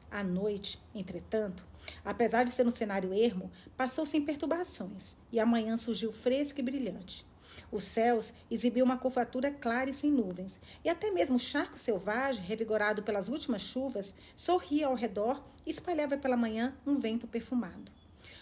A 0.10 0.24
noite, 0.24 0.80
entretanto, 0.94 1.64
apesar 2.04 2.46
de 2.46 2.50
ser 2.50 2.66
um 2.66 2.72
cenário 2.72 3.14
ermo, 3.14 3.52
passou 3.78 4.08
sem 4.08 4.24
perturbações 4.24 5.16
e 5.32 5.40
a 5.40 5.46
manhã 5.46 5.78
surgiu 5.78 6.12
fresca 6.12 6.62
e 6.62 6.64
brilhante. 6.64 7.28
Os 7.72 7.84
céus 7.84 8.34
exibiam 8.50 8.86
uma 8.86 8.98
curvatura 8.98 9.52
clara 9.52 9.90
e 9.90 9.94
sem 9.94 10.10
nuvens, 10.10 10.60
e 10.84 10.90
até 10.90 11.12
mesmo 11.12 11.36
o 11.36 11.40
charco 11.40 11.78
selvagem, 11.78 12.44
revigorado 12.44 13.04
pelas 13.04 13.28
últimas 13.28 13.62
chuvas, 13.62 14.16
sorria 14.36 14.88
ao 14.88 14.96
redor 14.96 15.44
e 15.64 15.70
espalhava 15.70 16.18
pela 16.18 16.36
manhã 16.36 16.76
um 16.88 16.96
vento 16.96 17.28
perfumado. 17.28 17.92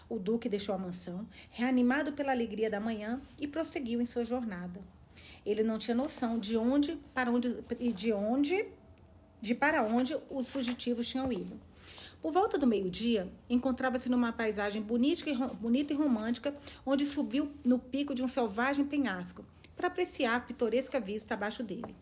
O 0.08 0.18
duque 0.18 0.48
deixou 0.48 0.74
a 0.74 0.77
mansão, 0.77 1.27
reanimado 1.50 2.13
pela 2.13 2.32
alegria 2.32 2.70
da 2.70 2.80
manhã, 2.80 3.22
e 3.38 3.46
prosseguiu 3.46 4.01
em 4.01 4.06
sua 4.06 4.24
jornada. 4.24 4.82
Ele 5.46 5.63
não 5.63 5.77
tinha 5.77 5.96
noção 5.96 6.39
de 6.39 6.58
onde, 6.58 6.98
para 7.13 7.32
onde, 7.32 7.56
de 7.94 8.13
onde, 8.13 8.65
de 9.41 9.56
para 9.56 9.84
onde 9.84 10.15
os 10.30 10.50
fugitivos 10.50 11.08
tinham 11.08 11.32
ido. 11.32 11.60
Por 12.22 12.32
volta 12.32 12.58
do 12.58 12.68
meio-dia, 12.68 13.27
encontrava-se 13.50 14.08
numa 14.08 14.32
paisagem 14.32 14.82
bonita 14.82 15.27
e, 15.27 15.36
bonita 15.56 15.91
e 15.94 15.96
romântica, 15.96 16.56
onde 16.86 17.06
subiu 17.06 17.51
no 17.65 17.80
pico 17.80 18.13
de 18.13 18.22
um 18.22 18.27
selvagem 18.27 18.86
penhasco, 18.86 19.44
para 19.75 19.88
apreciar 19.88 20.36
a 20.36 20.39
pitoresca 20.39 21.00
vista 21.00 21.34
abaixo 21.34 21.63
dele. 21.63 21.96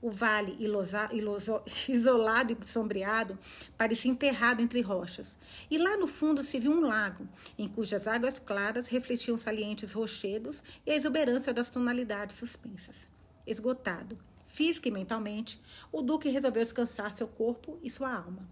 O 0.00 0.10
vale, 0.10 0.56
isolado 1.88 2.52
e 2.52 2.66
sombreado, 2.66 3.38
parecia 3.76 4.10
enterrado 4.10 4.62
entre 4.62 4.80
rochas. 4.80 5.36
E 5.70 5.76
lá 5.76 5.96
no 5.96 6.06
fundo 6.06 6.42
se 6.42 6.58
viu 6.58 6.72
um 6.72 6.80
lago, 6.80 7.26
em 7.58 7.66
cujas 7.66 8.06
águas 8.06 8.38
claras 8.38 8.88
refletiam 8.88 9.36
salientes 9.36 9.92
rochedos 9.92 10.62
e 10.86 10.92
a 10.92 10.96
exuberância 10.96 11.52
das 11.52 11.68
tonalidades 11.68 12.36
suspensas. 12.36 12.94
Esgotado, 13.46 14.16
física 14.44 14.88
e 14.88 14.92
mentalmente, 14.92 15.60
o 15.90 16.00
Duque 16.00 16.28
resolveu 16.28 16.62
descansar 16.62 17.10
seu 17.10 17.26
corpo 17.26 17.78
e 17.82 17.90
sua 17.90 18.14
alma 18.14 18.46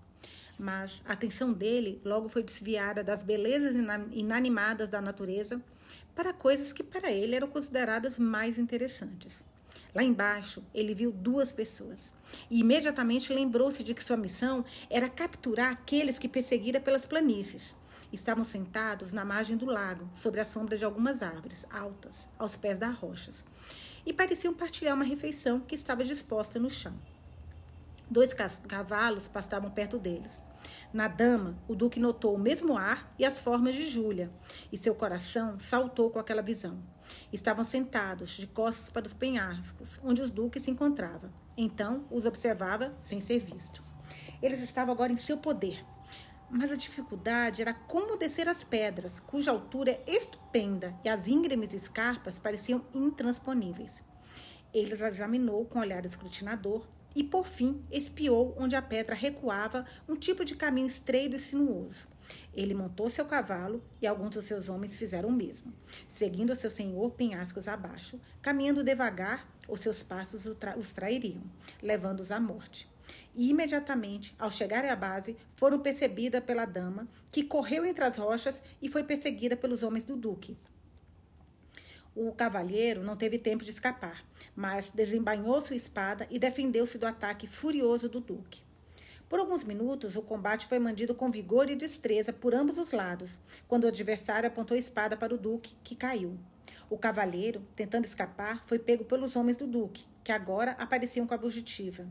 mas 0.59 1.03
a 1.05 1.13
atenção 1.13 1.53
dele 1.53 2.01
logo 2.05 2.29
foi 2.29 2.43
desviada 2.43 3.05
das 3.05 3.23
belezas 3.23 3.75
inanimadas 4.13 4.89
da 4.89 5.01
natureza 5.01 5.61
para 6.15 6.33
coisas 6.33 6.73
que 6.73 6.83
para 6.83 7.11
ele 7.11 7.35
eram 7.35 7.49
consideradas 7.49 8.19
mais 8.19 8.59
interessantes. 8.59 9.45
Lá 9.95 10.03
embaixo, 10.03 10.63
ele 10.75 10.95
viu 10.95 11.11
duas 11.11 11.53
pessoas 11.53 12.15
e 12.51 12.61
imediatamente 12.61 13.33
lembrou-se 13.33 13.83
de 13.83 13.95
que 13.95 14.05
sua 14.05 14.17
missão 14.17 14.65
era 14.91 15.09
capturar 15.09 15.73
aqueles 15.73 16.19
que 16.19 16.29
perseguira 16.29 16.81
pelas 16.81 17.07
planícies. 17.07 17.75
Estavam 18.13 18.45
sentados 18.45 19.13
na 19.13 19.25
margem 19.25 19.57
do 19.57 19.67
lago, 19.67 20.09
sobre 20.15 20.41
a 20.41 20.45
sombra 20.45 20.77
de 20.77 20.85
algumas 20.85 21.23
árvores 21.23 21.67
altas, 21.71 22.29
aos 22.39 22.57
pés 22.57 22.79
das 22.79 22.95
rochas, 22.95 23.45
e 24.05 24.13
pareciam 24.13 24.55
partilhar 24.55 24.95
uma 24.95 25.05
refeição 25.05 25.61
que 25.61 25.75
estava 25.75 26.05
disposta 26.05 26.59
no 26.59 26.71
chão. 26.71 26.95
Dois 28.09 28.33
cavalos 28.33 29.27
pastavam 29.27 29.71
perto 29.71 29.99
deles. 29.99 30.41
Na 30.93 31.09
dama, 31.09 31.59
o 31.67 31.75
duque 31.75 31.99
notou 31.99 32.35
o 32.37 32.39
mesmo 32.39 32.77
ar 32.77 33.11
e 33.19 33.25
as 33.25 33.41
formas 33.41 33.75
de 33.75 33.85
Júlia, 33.85 34.31
e 34.71 34.77
seu 34.77 34.95
coração 34.95 35.59
saltou 35.59 36.11
com 36.11 36.21
aquela 36.21 36.43
visão. 36.43 36.79
Estavam 37.33 37.65
sentados, 37.65 38.31
de 38.31 38.47
costas 38.47 38.91
para 38.91 39.07
os 39.07 39.13
penhascos, 39.13 40.01
onde 40.03 40.23
os 40.23 40.31
duques 40.31 40.63
se 40.63 40.71
encontravam. 40.71 41.31
Então, 41.57 42.05
os 42.11 42.27
observava 42.27 42.95
sem 43.01 43.21
ser 43.21 43.39
visto. 43.39 43.83
Eles 44.43 44.61
estavam 44.61 44.95
agora 44.95 45.13
em 45.13 45.17
seu 45.17 45.37
poder. 45.39 45.85
Mas 46.49 46.71
a 46.71 46.77
dificuldade 46.77 47.61
era 47.61 47.75
como 47.75 48.17
descer 48.17 48.49
as 48.49 48.63
pedras, 48.63 49.19
cuja 49.19 49.51
altura 49.51 49.91
é 49.91 50.17
estupenda 50.17 50.95
e 51.05 51.09
as 51.09 51.27
íngremes 51.27 51.73
escarpas 51.73 52.39
pareciam 52.39 52.85
intransponíveis. 52.95 54.01
Ele 54.73 54.95
as 54.95 55.01
examinou 55.01 55.65
com 55.65 55.81
olhar 55.81 56.05
escrutinador 56.05 56.87
e, 57.17 57.25
por 57.25 57.47
fim, 57.47 57.83
espiou 57.91 58.55
onde 58.59 58.77
a 58.77 58.83
pedra 58.83 59.15
recuava 59.15 59.85
um 60.07 60.15
tipo 60.15 60.45
de 60.45 60.55
caminho 60.55 60.87
estreito 60.87 61.35
e 61.35 61.39
sinuoso. 61.39 62.07
Ele 62.55 62.75
montou 62.75 63.09
seu 63.09 63.25
cavalo 63.25 63.83
e 64.01 64.07
alguns 64.07 64.31
dos 64.31 64.45
seus 64.45 64.69
homens 64.69 64.97
fizeram 64.97 65.29
o 65.29 65.33
mesmo, 65.33 65.73
seguindo 66.07 66.55
seu 66.55 66.71
senhor 66.71 67.11
penhascos 67.13 67.69
abaixo, 67.69 68.21
caminhando 68.41 68.85
devagar, 68.85 69.49
os 69.69 69.81
seus 69.81 70.03
passos 70.03 70.45
os 70.47 70.93
trairiam, 70.93 71.43
levando-os 71.83 72.31
à 72.31 72.39
morte. 72.39 72.89
E 73.35 73.51
imediatamente, 73.51 74.35
ao 74.39 74.51
chegarem 74.51 74.91
à 74.91 74.97
base, 74.97 75.37
foram 75.55 75.79
percebidas 75.79 76.43
pela 76.43 76.65
dama, 76.65 77.07
que 77.31 77.45
correu 77.45 77.85
entre 77.85 78.05
as 78.05 78.17
rochas 78.17 78.63
e 78.83 78.89
foi 78.89 79.05
perseguida 79.05 79.57
pelos 79.57 79.83
homens 79.83 80.05
do 80.05 80.17
duque, 80.17 80.57
o 82.17 82.33
cavalheiro 82.33 83.05
não 83.05 83.15
teve 83.15 83.39
tempo 83.39 83.63
de 83.63 83.71
escapar, 83.71 84.25
mas 84.55 84.89
desembainhou 84.89 85.61
sua 85.61 85.77
espada 85.77 86.27
e 86.31 86.39
defendeu-se 86.39 86.97
do 86.97 87.05
ataque 87.05 87.47
furioso 87.47 88.09
do 88.09 88.21
duque. 88.21 88.63
Por 89.29 89.41
alguns 89.41 89.65
minutos, 89.65 90.17
o 90.17 90.23
combate 90.23 90.67
foi 90.67 90.79
mantido 90.79 91.15
com 91.15 91.29
vigor 91.29 91.69
e 91.69 91.75
destreza 91.75 92.33
por 92.33 92.55
ambos 92.55 92.79
os 92.79 92.93
lados, 92.93 93.41
quando 93.67 93.85
o 93.85 93.89
adversário 93.89 94.47
apontou 94.47 94.77
a 94.77 94.79
espada 94.79 95.17
para 95.17 95.35
o 95.35 95.39
duque, 95.39 95.75
que 95.83 95.97
caiu. 95.97 96.39
O 96.89 96.97
cavalheiro, 96.97 97.61
tentando 97.75 98.05
escapar, 98.05 98.63
foi 98.65 98.79
pego 98.79 99.05
pelos 99.05 99.35
homens 99.35 99.57
do 99.57 99.67
duque, 99.67 100.05
que 100.23 100.31
agora 100.31 100.73
apareciam 100.79 101.27
com 101.27 101.35
a 101.35 101.39
fugitiva. 101.39 102.07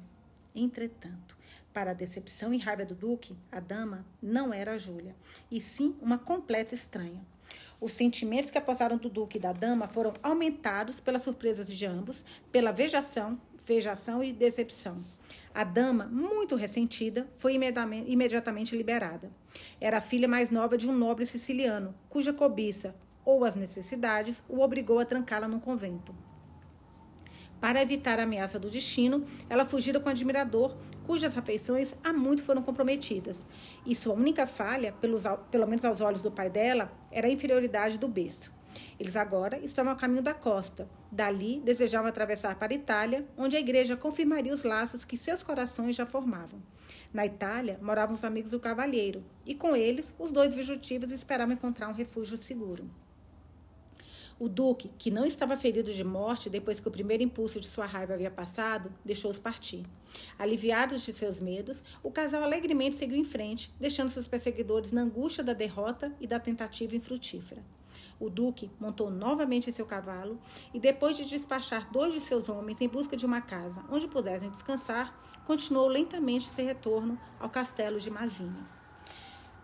Entretanto, 0.54 1.38
para 1.74 1.92
a 1.92 1.94
decepção 1.94 2.54
e 2.54 2.58
raiva 2.58 2.84
do 2.84 2.96
duque, 2.96 3.38
a 3.50 3.62
dama 3.62 4.06
não 4.22 4.54
era 4.54 4.74
a 4.74 4.78
Júlia, 4.78 5.16
e 5.50 5.62
sim 5.62 5.96
uma 6.02 6.18
completa 6.18 6.76
estranha. 6.76 7.26
Os 7.80 7.94
sentimentos 7.94 8.52
que 8.52 8.58
apossaram 8.58 8.98
do 8.98 9.10
duque 9.10 9.38
e 9.38 9.42
da 9.42 9.54
dama 9.54 9.88
foram 9.88 10.14
aumentados 10.24 11.00
pelas 11.00 11.22
surpresas 11.22 11.68
de 11.68 11.86
ambos, 11.86 12.26
pela 12.52 12.72
vejação, 12.72 13.40
vejação 13.66 14.24
e 14.24 14.32
decepção. 14.32 14.98
A 15.54 15.64
dama, 15.64 16.06
muito 16.06 16.56
ressentida, 16.56 17.28
foi 17.38 17.56
imediatamente 17.56 18.76
liberada. 18.76 19.32
Era 19.82 19.98
a 19.98 20.02
filha 20.02 20.28
mais 20.28 20.52
nova 20.52 20.78
de 20.78 20.88
um 20.88 20.96
nobre 20.96 21.26
siciliano, 21.26 21.96
cuja 22.10 22.32
cobiça 22.32 22.96
ou 23.24 23.44
as 23.44 23.56
necessidades 23.56 24.44
o 24.48 24.60
obrigou 24.62 25.00
a 25.00 25.06
trancá-la 25.06 25.48
num 25.48 25.60
convento. 25.60 26.16
Para 27.60 27.82
evitar 27.82 28.20
a 28.20 28.24
ameaça 28.24 28.60
do 28.60 28.70
destino, 28.70 29.26
ela 29.50 29.66
fugira 29.66 30.00
com 30.00 30.08
o 30.08 30.12
admirador, 30.12 30.76
cujas 31.08 31.36
afeições 31.36 31.96
há 32.04 32.14
muito 32.14 32.44
foram 32.44 32.62
comprometidas. 32.62 33.44
E 33.86 33.96
sua 33.96 34.14
única 34.14 34.46
falha, 34.46 34.92
pelos, 34.92 35.24
pelo 35.50 35.66
menos 35.66 35.84
aos 35.84 36.02
olhos 36.02 36.22
do 36.22 36.30
pai 36.30 36.50
dela, 36.50 36.92
era 37.10 37.28
a 37.28 37.32
inferioridade 37.32 37.98
do 37.98 38.08
berço. 38.08 38.55
Eles 39.00 39.16
agora 39.16 39.60
estavam 39.60 39.92
ao 39.92 39.98
caminho 39.98 40.22
da 40.22 40.34
costa. 40.34 40.88
Dali, 41.12 41.60
desejavam 41.62 42.08
atravessar 42.08 42.56
para 42.58 42.74
a 42.74 42.76
Itália, 42.76 43.26
onde 43.38 43.56
a 43.56 43.60
igreja 43.60 43.98
confirmaria 43.98 44.54
os 44.54 44.64
laços 44.64 45.06
que 45.06 45.18
seus 45.18 45.44
corações 45.44 45.96
já 45.96 46.06
formavam. 46.06 46.62
Na 47.14 47.26
Itália, 47.26 47.80
moravam 47.82 48.16
os 48.16 48.24
amigos 48.24 48.52
do 48.52 48.60
cavalheiro, 48.60 49.24
e 49.46 49.56
com 49.56 49.76
eles, 49.76 50.14
os 50.20 50.32
dois 50.32 50.54
fugitivos 50.54 51.12
esperavam 51.12 51.54
encontrar 51.54 51.88
um 51.88 51.94
refúgio 51.94 52.38
seguro. 52.38 52.90
O 54.38 54.50
duque, 54.50 54.92
que 54.98 55.10
não 55.10 55.26
estava 55.26 55.56
ferido 55.56 55.94
de 55.94 56.04
morte 56.04 56.50
depois 56.50 56.82
que 56.82 56.88
o 56.90 56.92
primeiro 56.92 57.24
impulso 57.24 57.58
de 57.58 57.68
sua 57.68 57.86
raiva 57.86 58.16
havia 58.16 58.30
passado, 58.30 58.92
deixou-os 59.04 59.40
partir. 59.40 59.86
Aliviados 60.38 61.04
de 61.04 61.14
seus 61.14 61.40
medos, 61.40 61.86
o 62.04 62.12
casal 62.12 62.44
alegremente 62.44 62.98
seguiu 62.98 63.16
em 63.16 63.24
frente, 63.24 63.72
deixando 63.80 64.10
seus 64.10 64.28
perseguidores 64.28 64.92
na 64.92 65.04
angústia 65.04 65.42
da 65.42 65.54
derrota 65.54 66.14
e 66.20 66.28
da 66.28 66.38
tentativa 66.38 66.98
infrutífera. 66.98 67.64
O 68.20 68.30
duque 68.30 68.72
montou 68.80 69.10
novamente 69.10 69.70
em 69.70 69.74
seu 69.74 69.86
cavalo 69.86 70.40
e, 70.74 70.80
depois 70.80 71.18
de 71.18 71.26
despachar 71.26 71.92
dois 71.92 72.14
de 72.14 72.22
seus 72.22 72.48
homens 72.48 72.80
em 72.80 72.88
busca 72.88 73.18
de 73.18 73.26
uma 73.26 73.42
casa 73.42 73.84
onde 73.92 74.08
pudessem 74.08 74.50
descansar, 74.50 75.14
continuou 75.46 75.88
lentamente 75.88 76.46
seu 76.46 76.66
retorno 76.66 77.20
ao 77.40 77.50
castelo 77.50 78.00
de 78.00 78.10
Mazini. 78.10 78.64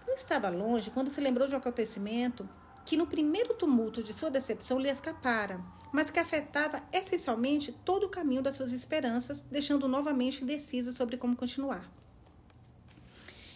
Não 0.05 0.13
estava 0.13 0.49
longe 0.49 0.91
quando 0.91 1.09
se 1.09 1.21
lembrou 1.21 1.47
de 1.47 1.55
um 1.55 1.57
acontecimento 1.57 2.47
que, 2.83 2.97
no 2.97 3.07
primeiro 3.07 3.53
tumulto 3.53 4.03
de 4.03 4.11
sua 4.11 4.29
decepção, 4.29 4.79
lhe 4.79 4.89
escapara, 4.89 5.61
mas 5.93 6.09
que 6.09 6.19
afetava 6.19 6.83
essencialmente 6.91 7.71
todo 7.71 8.05
o 8.05 8.09
caminho 8.09 8.41
das 8.41 8.55
suas 8.55 8.73
esperanças, 8.73 9.41
deixando 9.49 9.87
novamente 9.87 10.43
indeciso 10.43 10.91
sobre 10.93 11.15
como 11.15 11.35
continuar. 11.35 11.89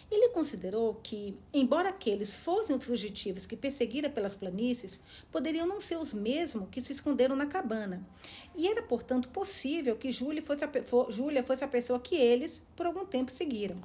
Ele 0.08 0.28
considerou 0.28 0.94
que, 1.02 1.36
embora 1.52 1.88
aqueles 1.88 2.32
fossem 2.34 2.76
os 2.76 2.84
fugitivos 2.84 3.44
que 3.44 3.56
perseguira 3.56 4.08
pelas 4.08 4.36
planícies, 4.36 5.00
poderiam 5.32 5.66
não 5.66 5.80
ser 5.80 5.96
os 5.96 6.12
mesmos 6.12 6.68
que 6.70 6.80
se 6.80 6.92
esconderam 6.92 7.34
na 7.34 7.46
cabana. 7.46 8.06
E 8.54 8.68
era, 8.68 8.82
portanto, 8.82 9.28
possível 9.28 9.96
que 9.96 10.12
Júlia 10.12 10.42
fosse 10.42 10.64
a, 10.64 10.70
Júlia 11.08 11.42
fosse 11.42 11.64
a 11.64 11.68
pessoa 11.68 11.98
que 11.98 12.14
eles, 12.14 12.64
por 12.76 12.86
algum 12.86 13.04
tempo, 13.04 13.32
seguiram. 13.32 13.80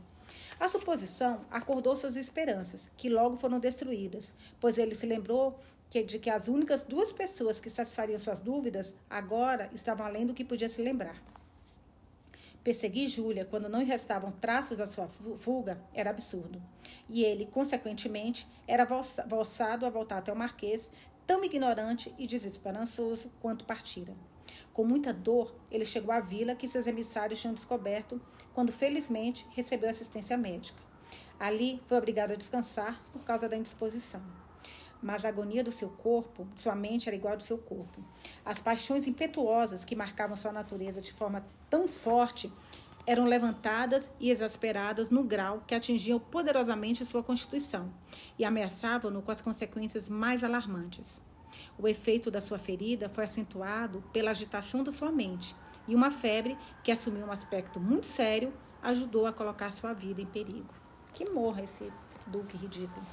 A 0.59 0.69
suposição 0.69 1.43
acordou 1.49 1.97
suas 1.97 2.15
esperanças, 2.15 2.91
que 2.95 3.09
logo 3.09 3.35
foram 3.35 3.59
destruídas, 3.59 4.35
pois 4.59 4.77
ele 4.77 4.93
se 4.93 5.07
lembrou 5.07 5.59
que, 5.89 6.03
de 6.03 6.19
que 6.19 6.29
as 6.29 6.47
únicas 6.47 6.83
duas 6.83 7.11
pessoas 7.11 7.59
que 7.59 7.67
satisfariam 7.67 8.19
suas 8.19 8.41
dúvidas 8.41 8.93
agora 9.09 9.71
estavam 9.73 10.05
além 10.05 10.27
do 10.27 10.35
que 10.35 10.45
podia 10.45 10.69
se 10.69 10.79
lembrar. 10.79 11.15
Perseguir 12.63 13.07
Júlia 13.07 13.43
quando 13.43 13.67
não 13.67 13.83
restavam 13.83 14.31
traços 14.31 14.77
da 14.77 14.85
sua 14.85 15.07
fuga 15.07 15.81
era 15.93 16.11
absurdo. 16.11 16.61
E 17.09 17.23
ele, 17.23 17.47
consequentemente, 17.47 18.47
era 18.67 18.85
forçado 18.85 19.85
a 19.85 19.89
voltar 19.89 20.19
até 20.19 20.31
o 20.31 20.35
Marquês, 20.35 20.91
tão 21.25 21.43
ignorante 21.43 22.13
e 22.19 22.27
desesperançoso 22.27 23.31
quanto 23.41 23.65
partira. 23.65 24.13
Com 24.73 24.83
muita 24.83 25.11
dor, 25.11 25.55
ele 25.71 25.85
chegou 25.85 26.13
à 26.13 26.19
vila 26.19 26.55
que 26.55 26.67
seus 26.67 26.85
emissários 26.85 27.41
tinham 27.41 27.53
descoberto, 27.53 28.21
quando 28.53 28.71
felizmente 28.71 29.45
recebeu 29.51 29.89
assistência 29.89 30.37
médica. 30.37 30.81
Ali 31.39 31.81
foi 31.85 31.97
obrigado 31.97 32.31
a 32.31 32.35
descansar 32.35 33.01
por 33.11 33.23
causa 33.23 33.49
da 33.49 33.57
indisposição 33.57 34.40
mas 35.01 35.25
a 35.25 35.29
agonia 35.29 35.63
do 35.63 35.71
seu 35.71 35.89
corpo, 35.89 36.47
sua 36.55 36.75
mente 36.75 37.07
era 37.07 37.15
igual 37.15 37.33
ao 37.33 37.37
do 37.37 37.43
seu 37.43 37.57
corpo. 37.57 38.03
As 38.45 38.59
paixões 38.59 39.07
impetuosas 39.07 39.83
que 39.83 39.95
marcavam 39.95 40.35
sua 40.35 40.51
natureza 40.51 41.01
de 41.01 41.11
forma 41.11 41.45
tão 41.69 41.87
forte 41.87 42.51
eram 43.05 43.25
levantadas 43.25 44.11
e 44.19 44.29
exasperadas 44.29 45.09
no 45.09 45.23
grau 45.23 45.63
que 45.65 45.73
atingiam 45.73 46.19
poderosamente 46.19 47.05
sua 47.05 47.23
constituição 47.23 47.91
e 48.37 48.45
ameaçavam-no 48.45 49.21
com 49.21 49.31
as 49.31 49.41
consequências 49.41 50.07
mais 50.07 50.43
alarmantes. 50.43 51.21
O 51.77 51.87
efeito 51.87 52.29
da 52.29 52.39
sua 52.39 52.59
ferida 52.59 53.09
foi 53.09 53.25
acentuado 53.25 54.03
pela 54.13 54.31
agitação 54.31 54.83
da 54.83 54.91
sua 54.91 55.11
mente, 55.11 55.55
e 55.87 55.95
uma 55.95 56.11
febre, 56.11 56.57
que 56.83 56.91
assumiu 56.91 57.25
um 57.25 57.31
aspecto 57.31 57.79
muito 57.79 58.05
sério, 58.05 58.53
ajudou 58.81 59.25
a 59.25 59.33
colocar 59.33 59.71
sua 59.71 59.93
vida 59.93 60.21
em 60.21 60.25
perigo. 60.25 60.73
Que 61.13 61.29
morra 61.29 61.63
esse 61.63 61.91
duque 62.27 62.55
ridículo. 62.55 63.05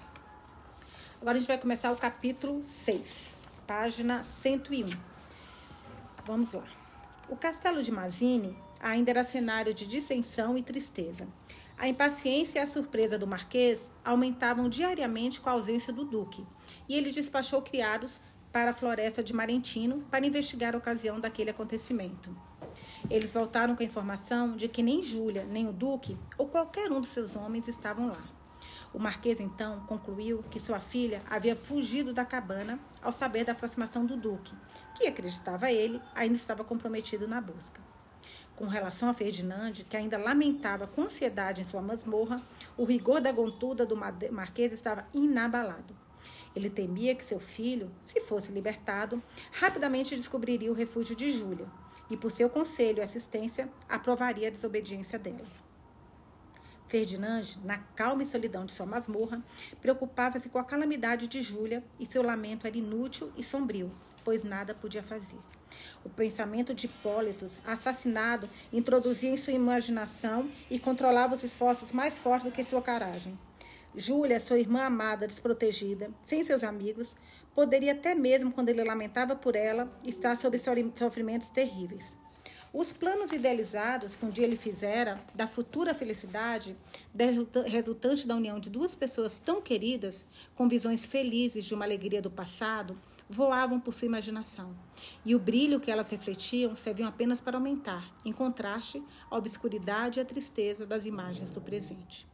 Agora 1.21 1.37
a 1.37 1.41
gente 1.41 1.49
vai 1.49 1.59
começar 1.59 1.91
o 1.91 1.97
capítulo 1.97 2.63
6, 2.63 3.31
página 3.67 4.23
101. 4.23 4.89
Vamos 6.25 6.53
lá. 6.53 6.63
O 7.29 7.37
castelo 7.37 7.83
de 7.83 7.91
Mazini 7.91 8.57
ainda 8.79 9.11
era 9.11 9.25
cenário 9.25 9.75
de 9.75 9.85
dissensão 9.85 10.57
e 10.57 10.63
tristeza. 10.63 11.27
A 11.77 11.89
impaciência 11.89 12.61
e 12.61 12.63
a 12.63 12.69
surpresa 12.69 13.19
do 13.19 13.27
marquês 13.27 13.91
aumentavam 14.05 14.69
diariamente 14.69 15.41
com 15.41 15.51
a 15.51 15.55
ausência 15.55 15.93
do 15.93 16.05
duque, 16.05 16.47
e 16.89 16.95
ele 16.95 17.11
despachou 17.11 17.63
criados 17.63 18.21
para 18.53 18.71
a 18.71 18.75
floresta 18.75 19.21
de 19.21 19.33
Marentino 19.33 20.05
para 20.09 20.25
investigar 20.25 20.77
a 20.77 20.79
ocasião 20.79 21.19
daquele 21.19 21.51
acontecimento. 21.51 22.31
Eles 23.11 23.33
voltaram 23.33 23.75
com 23.75 23.83
a 23.83 23.87
informação 23.87 24.57
de 24.57 24.69
que 24.69 24.85
nem 24.85 25.03
Júlia, 25.03 25.45
nem 25.45 25.67
o 25.67 25.73
duque 25.73 26.17
ou 26.39 26.47
qualquer 26.47 26.93
um 26.93 27.01
dos 27.01 27.11
seus 27.11 27.35
homens 27.35 27.67
estavam 27.67 28.07
lá. 28.07 28.38
O 28.93 28.99
marquês 28.99 29.39
então 29.39 29.81
concluiu 29.81 30.43
que 30.51 30.59
sua 30.59 30.81
filha 30.81 31.19
havia 31.29 31.55
fugido 31.55 32.13
da 32.13 32.25
cabana 32.25 32.79
ao 33.03 33.13
saber 33.13 33.45
da 33.45 33.53
aproximação 33.53 34.07
do 34.07 34.17
duque, 34.17 34.55
que 34.97 35.07
acreditava 35.07 35.71
ele 35.71 36.01
ainda 36.15 36.37
estava 36.37 36.65
comprometido 36.65 37.29
na 37.29 37.41
busca. 37.41 37.81
Com 38.57 38.67
relação 38.67 39.09
a 39.09 39.15
Ferdinand, 39.15 39.73
que 39.89 39.97
ainda 39.97 40.19
lamentava 40.19 40.87
com 40.87 41.03
ansiedade 41.03 41.63
em 41.63 41.65
sua 41.65 41.81
masmorra, 41.81 42.43
o 42.77 42.85
rigor 42.85 43.21
da 43.21 43.31
gontuda 43.31 43.87
do 43.87 43.97
marquês 43.97 44.73
estava 44.73 45.07
inabalado. 45.15 45.95
Ele 46.57 46.69
temia 46.69 47.15
que 47.15 47.25
seu 47.25 47.39
filho, 47.39 47.89
se 48.03 48.21
fosse 48.21 48.51
libertado, 48.51 49.23
rapidamente 49.53 50.17
descobriria 50.17 50.73
o 50.73 50.75
refúgio 50.75 51.15
de 51.15 51.31
Júlia 51.31 51.67
e, 52.11 52.17
por 52.17 52.33
seu 52.33 52.51
conselho 52.51 52.99
e 52.99 53.03
assistência, 53.03 53.69
aprovaria 53.89 54.49
a 54.49 54.51
desobediência 54.51 55.19
dela. 55.19 55.68
Ferdinand, 56.89 57.43
na 57.63 57.79
calma 57.95 58.23
e 58.23 58.27
solidão 58.27 58.65
de 58.65 58.73
sua 58.73 58.87
masmorra, 58.87 59.43
preocupava-se 59.81 60.49
com 60.49 60.59
a 60.59 60.65
calamidade 60.65 61.27
de 61.27 61.41
Júlia 61.43 61.85
e 62.01 62.07
seu 62.07 62.23
lamento 62.23 62.67
era 62.67 62.77
inútil 62.77 63.31
e 63.37 63.43
sombrio, 63.43 63.93
pois 64.25 64.43
nada 64.43 64.75
podia 64.75 65.03
fazer. 65.03 65.39
O 66.03 66.09
pensamento 66.09 66.75
de 66.75 66.87
Hipólitos, 66.87 67.61
assassinado, 67.67 68.49
introduzia 68.73 69.31
em 69.31 69.37
sua 69.37 69.53
imaginação 69.53 70.51
e 70.71 70.79
controlava 70.79 71.35
os 71.35 71.45
esforços 71.45 71.93
mais 71.93 72.19
fortes 72.19 72.49
do 72.49 72.53
que 72.53 72.65
sua 72.65 72.81
coragem. 72.81 73.39
Júlia, 73.95 74.41
sua 74.41 74.59
irmã 74.59 74.85
amada, 74.85 75.27
desprotegida, 75.27 76.11
sem 76.25 76.43
seus 76.43 76.65
amigos, 76.65 77.15
poderia 77.55 77.93
até 77.93 78.15
mesmo, 78.15 78.53
quando 78.53 78.71
ele 78.71 78.85
lamentava 78.85 79.37
por 79.37 79.57
ela, 79.57 79.93
estar 80.05 80.37
sob 80.37 80.59
sofrimentos 80.95 81.51
terríveis. 81.51 82.17
Os 82.73 82.93
planos 82.93 83.33
idealizados 83.33 84.15
que 84.15 84.27
um 84.27 84.31
dia 84.31 84.45
ele 84.45 84.57
fizera 84.57 85.19
da 85.35 85.47
futura 85.47 85.95
felicidade, 85.95 86.77
resultante 87.67 88.27
da 88.27 88.37
união 88.37 88.61
de 88.61 88.69
duas 88.69 88.95
pessoas 88.95 89.39
tão 89.39 89.63
queridas, 89.63 90.27
com 90.55 90.69
visões 90.69 91.07
felizes 91.07 91.65
de 91.65 91.75
uma 91.75 91.87
alegria 91.87 92.21
do 92.21 92.31
passado, 92.31 92.99
voavam 93.29 93.81
por 93.81 93.95
sua 93.95 94.07
imaginação. 94.07 94.77
E 95.25 95.35
o 95.35 95.39
brilho 95.39 95.81
que 95.81 95.91
elas 95.91 96.11
refletiam 96.11 96.77
serviam 96.77 97.09
apenas 97.09 97.41
para 97.41 97.57
aumentar, 97.57 98.15
em 98.23 98.33
contraste 98.33 99.03
à 99.31 99.37
obscuridade 99.37 100.19
e 100.19 100.23
à 100.23 100.25
tristeza 100.25 100.87
das 100.87 101.07
imagens 101.07 101.51
do 101.51 101.63
presente. 101.63 102.27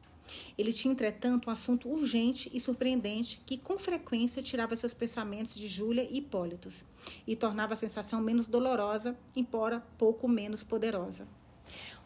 Ele 0.56 0.72
tinha, 0.72 0.92
entretanto, 0.92 1.48
um 1.48 1.52
assunto 1.52 1.88
urgente 1.88 2.50
e 2.52 2.60
surpreendente 2.60 3.42
que, 3.44 3.58
com 3.58 3.78
frequência, 3.78 4.42
tirava 4.42 4.76
seus 4.76 4.94
pensamentos 4.94 5.54
de 5.54 5.68
Júlia 5.68 6.06
e 6.10 6.18
Hipólitos 6.18 6.84
e 7.26 7.36
tornava 7.36 7.74
a 7.74 7.76
sensação 7.76 8.20
menos 8.20 8.46
dolorosa, 8.46 9.16
embora 9.36 9.80
pouco 9.98 10.28
menos 10.28 10.62
poderosa. 10.62 11.26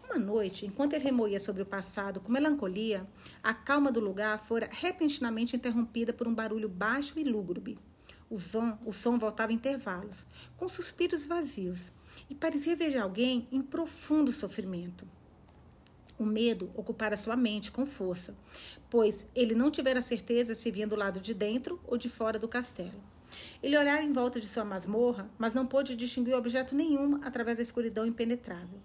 Uma 0.04 0.18
noite, 0.18 0.64
enquanto 0.64 0.94
ele 0.94 1.04
remoía 1.04 1.38
sobre 1.38 1.62
o 1.62 1.66
passado 1.66 2.18
com 2.20 2.32
melancolia, 2.32 3.06
a 3.42 3.52
calma 3.52 3.92
do 3.92 4.00
lugar 4.00 4.38
fora 4.38 4.68
repentinamente 4.72 5.54
interrompida 5.54 6.14
por 6.14 6.26
um 6.26 6.34
barulho 6.34 6.68
baixo 6.68 7.18
e 7.18 7.24
lúgubre. 7.24 7.78
O 8.30 8.40
som, 8.40 8.78
o 8.86 8.92
som 8.92 9.18
voltava 9.18 9.52
em 9.52 9.56
intervalos, 9.56 10.26
com 10.56 10.68
suspiros 10.68 11.26
vazios, 11.26 11.92
e 12.28 12.34
parecia 12.34 12.74
ver 12.74 12.96
alguém 12.96 13.46
em 13.52 13.60
profundo 13.60 14.32
sofrimento. 14.32 15.06
O 16.18 16.24
medo 16.24 16.70
ocupara 16.74 17.16
sua 17.16 17.36
mente 17.36 17.70
com 17.70 17.86
força, 17.86 18.34
pois 18.90 19.24
ele 19.36 19.54
não 19.54 19.70
tivera 19.70 20.02
certeza 20.02 20.52
se 20.52 20.68
vinha 20.68 20.86
do 20.86 20.96
lado 20.96 21.20
de 21.20 21.32
dentro 21.32 21.80
ou 21.86 21.96
de 21.96 22.08
fora 22.08 22.40
do 22.40 22.48
castelo. 22.48 23.00
Ele 23.62 23.78
olhara 23.78 24.02
em 24.02 24.12
volta 24.12 24.40
de 24.40 24.48
sua 24.48 24.64
masmorra, 24.64 25.30
mas 25.38 25.54
não 25.54 25.66
pôde 25.66 25.94
distinguir 25.94 26.34
objeto 26.34 26.74
nenhum 26.74 27.20
através 27.22 27.58
da 27.58 27.62
escuridão 27.62 28.04
impenetrável. 28.04 28.80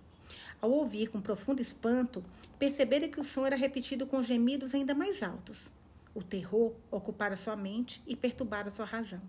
Ao 0.61 0.69
ouvir 0.69 1.07
com 1.07 1.19
profundo 1.19 1.59
espanto, 1.59 2.23
percebera 2.59 3.07
que 3.07 3.19
o 3.19 3.23
som 3.23 3.45
era 3.45 3.55
repetido 3.55 4.05
com 4.05 4.21
gemidos 4.21 4.75
ainda 4.75 4.93
mais 4.93 5.23
altos. 5.23 5.71
O 6.13 6.21
terror 6.21 6.73
ocupara 6.91 7.35
sua 7.35 7.55
mente 7.55 7.99
e 8.05 8.15
perturbara 8.15 8.69
sua 8.69 8.85
razão. 8.85 9.21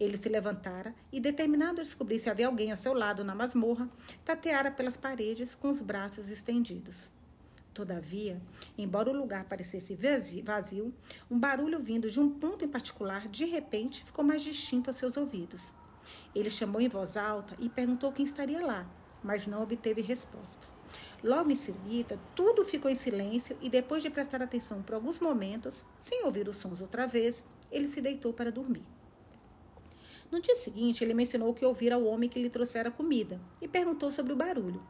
Ele 0.00 0.16
se 0.16 0.28
levantara 0.28 0.94
e, 1.12 1.20
determinado 1.20 1.80
a 1.80 1.84
descobrir 1.84 2.18
se 2.18 2.30
havia 2.30 2.46
alguém 2.46 2.70
ao 2.70 2.76
seu 2.76 2.94
lado 2.94 3.22
na 3.22 3.34
masmorra, 3.34 3.88
tateara 4.24 4.70
pelas 4.70 4.96
paredes 4.96 5.54
com 5.54 5.70
os 5.70 5.80
braços 5.80 6.30
estendidos. 6.30 7.10
Todavia, 7.74 8.40
embora 8.78 9.10
o 9.10 9.16
lugar 9.16 9.46
parecesse 9.46 9.98
vazio, 10.44 10.94
um 11.28 11.36
barulho 11.36 11.80
vindo 11.80 12.08
de 12.08 12.20
um 12.20 12.30
ponto 12.30 12.64
em 12.64 12.68
particular, 12.68 13.26
de 13.26 13.44
repente, 13.46 14.04
ficou 14.04 14.24
mais 14.24 14.42
distinto 14.42 14.88
aos 14.88 14.96
seus 14.96 15.16
ouvidos. 15.16 15.74
Ele 16.32 16.48
chamou 16.48 16.80
em 16.80 16.88
voz 16.88 17.16
alta 17.16 17.56
e 17.58 17.68
perguntou 17.68 18.12
quem 18.12 18.24
estaria 18.24 18.64
lá, 18.64 18.88
mas 19.24 19.48
não 19.48 19.60
obteve 19.60 20.00
resposta. 20.02 20.68
Logo 21.20 21.50
em 21.50 21.56
seguida, 21.56 22.16
tudo 22.36 22.64
ficou 22.64 22.88
em 22.88 22.94
silêncio 22.94 23.56
e, 23.60 23.68
depois 23.68 24.04
de 24.04 24.10
prestar 24.10 24.40
atenção 24.40 24.80
por 24.80 24.94
alguns 24.94 25.18
momentos, 25.18 25.84
sem 25.98 26.24
ouvir 26.24 26.46
os 26.46 26.56
sons 26.56 26.80
outra 26.80 27.08
vez, 27.08 27.44
ele 27.72 27.88
se 27.88 28.00
deitou 28.00 28.32
para 28.32 28.52
dormir. 28.52 28.84
No 30.34 30.40
dia 30.40 30.56
seguinte, 30.56 31.04
ele 31.04 31.14
mencionou 31.14 31.54
que 31.54 31.64
ouvira 31.64 31.96
o 31.96 32.06
homem 32.06 32.28
que 32.28 32.42
lhe 32.42 32.50
trouxera 32.50 32.90
comida 32.90 33.40
e 33.62 33.68
perguntou 33.68 34.10
sobre 34.10 34.32
o 34.32 34.36
barulho. 34.36 34.82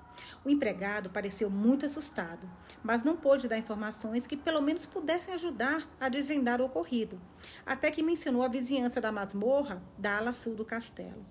O 0.42 0.48
empregado 0.48 1.10
pareceu 1.10 1.50
muito 1.50 1.84
assustado, 1.84 2.48
mas 2.82 3.02
não 3.02 3.14
pôde 3.14 3.46
dar 3.46 3.58
informações 3.58 4.26
que 4.26 4.38
pelo 4.38 4.62
menos 4.62 4.86
pudessem 4.86 5.34
ajudar 5.34 5.86
a 6.00 6.08
desvendar 6.08 6.62
o 6.62 6.64
ocorrido, 6.64 7.20
até 7.66 7.90
que 7.90 8.02
mencionou 8.02 8.42
a 8.42 8.48
vizinhança 8.48 9.02
da 9.02 9.12
masmorra 9.12 9.82
da 9.98 10.16
ala 10.16 10.32
sul 10.32 10.54
do 10.54 10.64
castelo. 10.64 11.26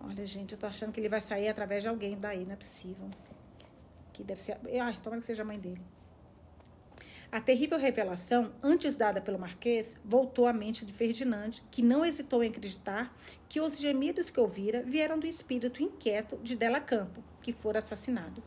Olha, 0.00 0.24
gente, 0.24 0.52
eu 0.52 0.58
tô 0.58 0.64
achando 0.66 0.90
que 0.90 0.98
ele 0.98 1.10
vai 1.10 1.20
sair 1.20 1.48
através 1.48 1.82
de 1.82 1.88
alguém 1.90 2.18
daí, 2.18 2.46
não 2.46 2.54
é 2.54 2.56
possível. 2.56 3.10
Que 4.14 4.24
deve 4.24 4.40
ser. 4.40 4.58
Ai, 4.82 4.96
tomara 5.02 5.20
que 5.20 5.26
seja 5.26 5.42
a 5.42 5.44
mãe 5.44 5.60
dele. 5.60 5.82
A 7.34 7.40
terrível 7.40 7.76
revelação, 7.80 8.52
antes 8.62 8.94
dada 8.94 9.20
pelo 9.20 9.40
Marquês, 9.40 9.96
voltou 10.04 10.46
à 10.46 10.52
mente 10.52 10.86
de 10.86 10.92
Ferdinand, 10.92 11.50
que 11.68 11.82
não 11.82 12.06
hesitou 12.06 12.44
em 12.44 12.48
acreditar 12.48 13.12
que 13.48 13.60
os 13.60 13.76
gemidos 13.76 14.30
que 14.30 14.38
ouvira 14.38 14.84
vieram 14.84 15.18
do 15.18 15.26
espírito 15.26 15.82
inquieto 15.82 16.38
de 16.44 16.54
Della 16.54 16.78
Campo, 16.78 17.24
que 17.42 17.52
fora 17.52 17.80
assassinado. 17.80 18.40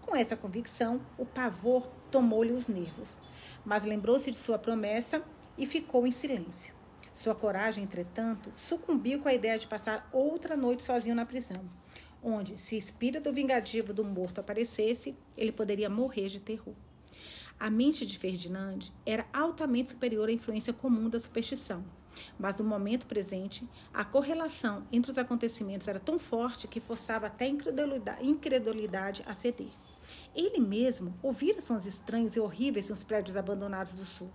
Com 0.00 0.16
essa 0.16 0.34
convicção, 0.34 1.02
o 1.18 1.26
pavor 1.26 1.86
tomou-lhe 2.10 2.52
os 2.52 2.68
nervos, 2.68 3.18
mas 3.66 3.84
lembrou-se 3.84 4.30
de 4.30 4.36
sua 4.38 4.58
promessa 4.58 5.22
e 5.58 5.66
ficou 5.66 6.06
em 6.06 6.10
silêncio. 6.10 6.74
Sua 7.12 7.34
coragem, 7.34 7.84
entretanto, 7.84 8.50
sucumbiu 8.56 9.20
com 9.20 9.28
a 9.28 9.34
ideia 9.34 9.58
de 9.58 9.66
passar 9.66 10.08
outra 10.10 10.56
noite 10.56 10.82
sozinho 10.82 11.14
na 11.14 11.26
prisão, 11.26 11.62
onde, 12.22 12.56
se 12.56 12.78
espírito 12.78 13.30
vingativo 13.30 13.92
do 13.92 14.02
morto 14.02 14.40
aparecesse, 14.40 15.14
ele 15.36 15.52
poderia 15.52 15.90
morrer 15.90 16.28
de 16.28 16.40
terror. 16.40 16.72
A 17.62 17.70
mente 17.70 18.04
de 18.04 18.18
Ferdinand 18.18 18.80
era 19.06 19.24
altamente 19.32 19.90
superior 19.90 20.28
à 20.28 20.32
influência 20.32 20.72
comum 20.72 21.08
da 21.08 21.20
superstição. 21.20 21.84
Mas 22.36 22.58
no 22.58 22.64
momento 22.64 23.06
presente, 23.06 23.64
a 23.94 24.04
correlação 24.04 24.84
entre 24.90 25.12
os 25.12 25.16
acontecimentos 25.16 25.86
era 25.86 26.00
tão 26.00 26.18
forte 26.18 26.66
que 26.66 26.80
forçava 26.80 27.28
até 27.28 27.44
a 27.44 28.20
incredulidade 28.20 29.22
a 29.26 29.32
ceder. 29.32 29.70
Ele 30.34 30.58
mesmo 30.58 31.16
ouvira 31.22 31.62
sons 31.62 31.86
estranhos 31.86 32.34
e 32.34 32.40
horríveis 32.40 32.90
nos 32.90 33.04
prédios 33.04 33.36
abandonados 33.36 33.94
do 33.94 34.04
sul. 34.04 34.32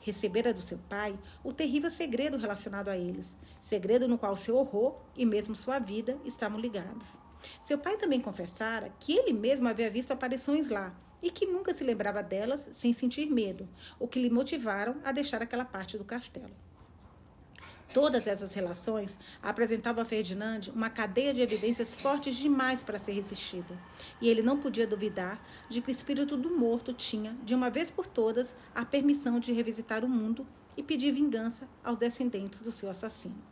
Recebera 0.00 0.54
do 0.54 0.62
seu 0.62 0.78
pai 0.88 1.18
o 1.42 1.52
terrível 1.52 1.90
segredo 1.90 2.36
relacionado 2.36 2.90
a 2.90 2.96
eles, 2.96 3.36
segredo 3.58 4.06
no 4.06 4.16
qual 4.16 4.36
seu 4.36 4.54
horror 4.56 5.00
e 5.16 5.26
mesmo 5.26 5.56
sua 5.56 5.80
vida 5.80 6.16
estavam 6.24 6.60
ligados. 6.60 7.18
Seu 7.60 7.76
pai 7.76 7.96
também 7.96 8.20
confessara 8.20 8.92
que 9.00 9.12
ele 9.14 9.32
mesmo 9.32 9.66
havia 9.66 9.90
visto 9.90 10.12
aparições 10.12 10.68
lá, 10.68 10.94
e 11.22 11.30
que 11.30 11.46
nunca 11.46 11.74
se 11.74 11.84
lembrava 11.84 12.22
delas 12.22 12.68
sem 12.72 12.92
sentir 12.92 13.26
medo, 13.26 13.68
o 13.98 14.06
que 14.06 14.20
lhe 14.20 14.30
motivaram 14.30 14.96
a 15.04 15.12
deixar 15.12 15.42
aquela 15.42 15.64
parte 15.64 15.98
do 15.98 16.04
castelo. 16.04 16.54
Todas 17.92 18.26
essas 18.26 18.52
relações 18.52 19.18
apresentavam 19.42 20.02
a 20.02 20.04
Ferdinand 20.04 20.60
uma 20.74 20.90
cadeia 20.90 21.32
de 21.32 21.40
evidências 21.40 21.94
fortes 21.94 22.36
demais 22.36 22.82
para 22.82 22.98
ser 22.98 23.12
resistida, 23.12 23.78
e 24.20 24.28
ele 24.28 24.42
não 24.42 24.58
podia 24.58 24.86
duvidar 24.86 25.42
de 25.70 25.80
que 25.80 25.88
o 25.88 25.90
espírito 25.90 26.36
do 26.36 26.50
morto 26.50 26.92
tinha, 26.92 27.34
de 27.42 27.54
uma 27.54 27.70
vez 27.70 27.90
por 27.90 28.06
todas, 28.06 28.54
a 28.74 28.84
permissão 28.84 29.40
de 29.40 29.54
revisitar 29.54 30.04
o 30.04 30.08
mundo 30.08 30.46
e 30.76 30.82
pedir 30.82 31.12
vingança 31.12 31.66
aos 31.82 31.96
descendentes 31.96 32.60
do 32.60 32.70
seu 32.70 32.90
assassino. 32.90 33.42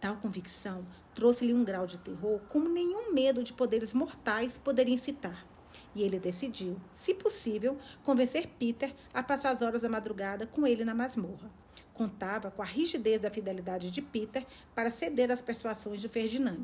Tal 0.00 0.16
convicção 0.16 0.84
trouxe-lhe 1.14 1.54
um 1.54 1.62
grau 1.62 1.86
de 1.86 1.98
terror 1.98 2.40
como 2.48 2.68
nenhum 2.68 3.12
medo 3.12 3.44
de 3.44 3.52
poderes 3.52 3.92
mortais 3.92 4.58
poderia 4.58 4.94
incitar. 4.94 5.46
E 5.94 6.02
ele 6.02 6.18
decidiu, 6.18 6.76
se 6.92 7.14
possível, 7.14 7.76
convencer 8.02 8.48
Peter 8.58 8.94
a 9.12 9.22
passar 9.22 9.50
as 9.50 9.62
horas 9.62 9.82
da 9.82 9.88
madrugada 9.88 10.46
com 10.46 10.66
ele 10.66 10.84
na 10.84 10.94
masmorra. 10.94 11.50
Contava 11.92 12.50
com 12.50 12.62
a 12.62 12.64
rigidez 12.64 13.20
da 13.20 13.30
fidelidade 13.30 13.90
de 13.90 14.00
Peter 14.00 14.46
para 14.74 14.90
ceder 14.90 15.30
às 15.30 15.42
persuasões 15.42 16.00
de 16.00 16.08
Ferdinand, 16.08 16.62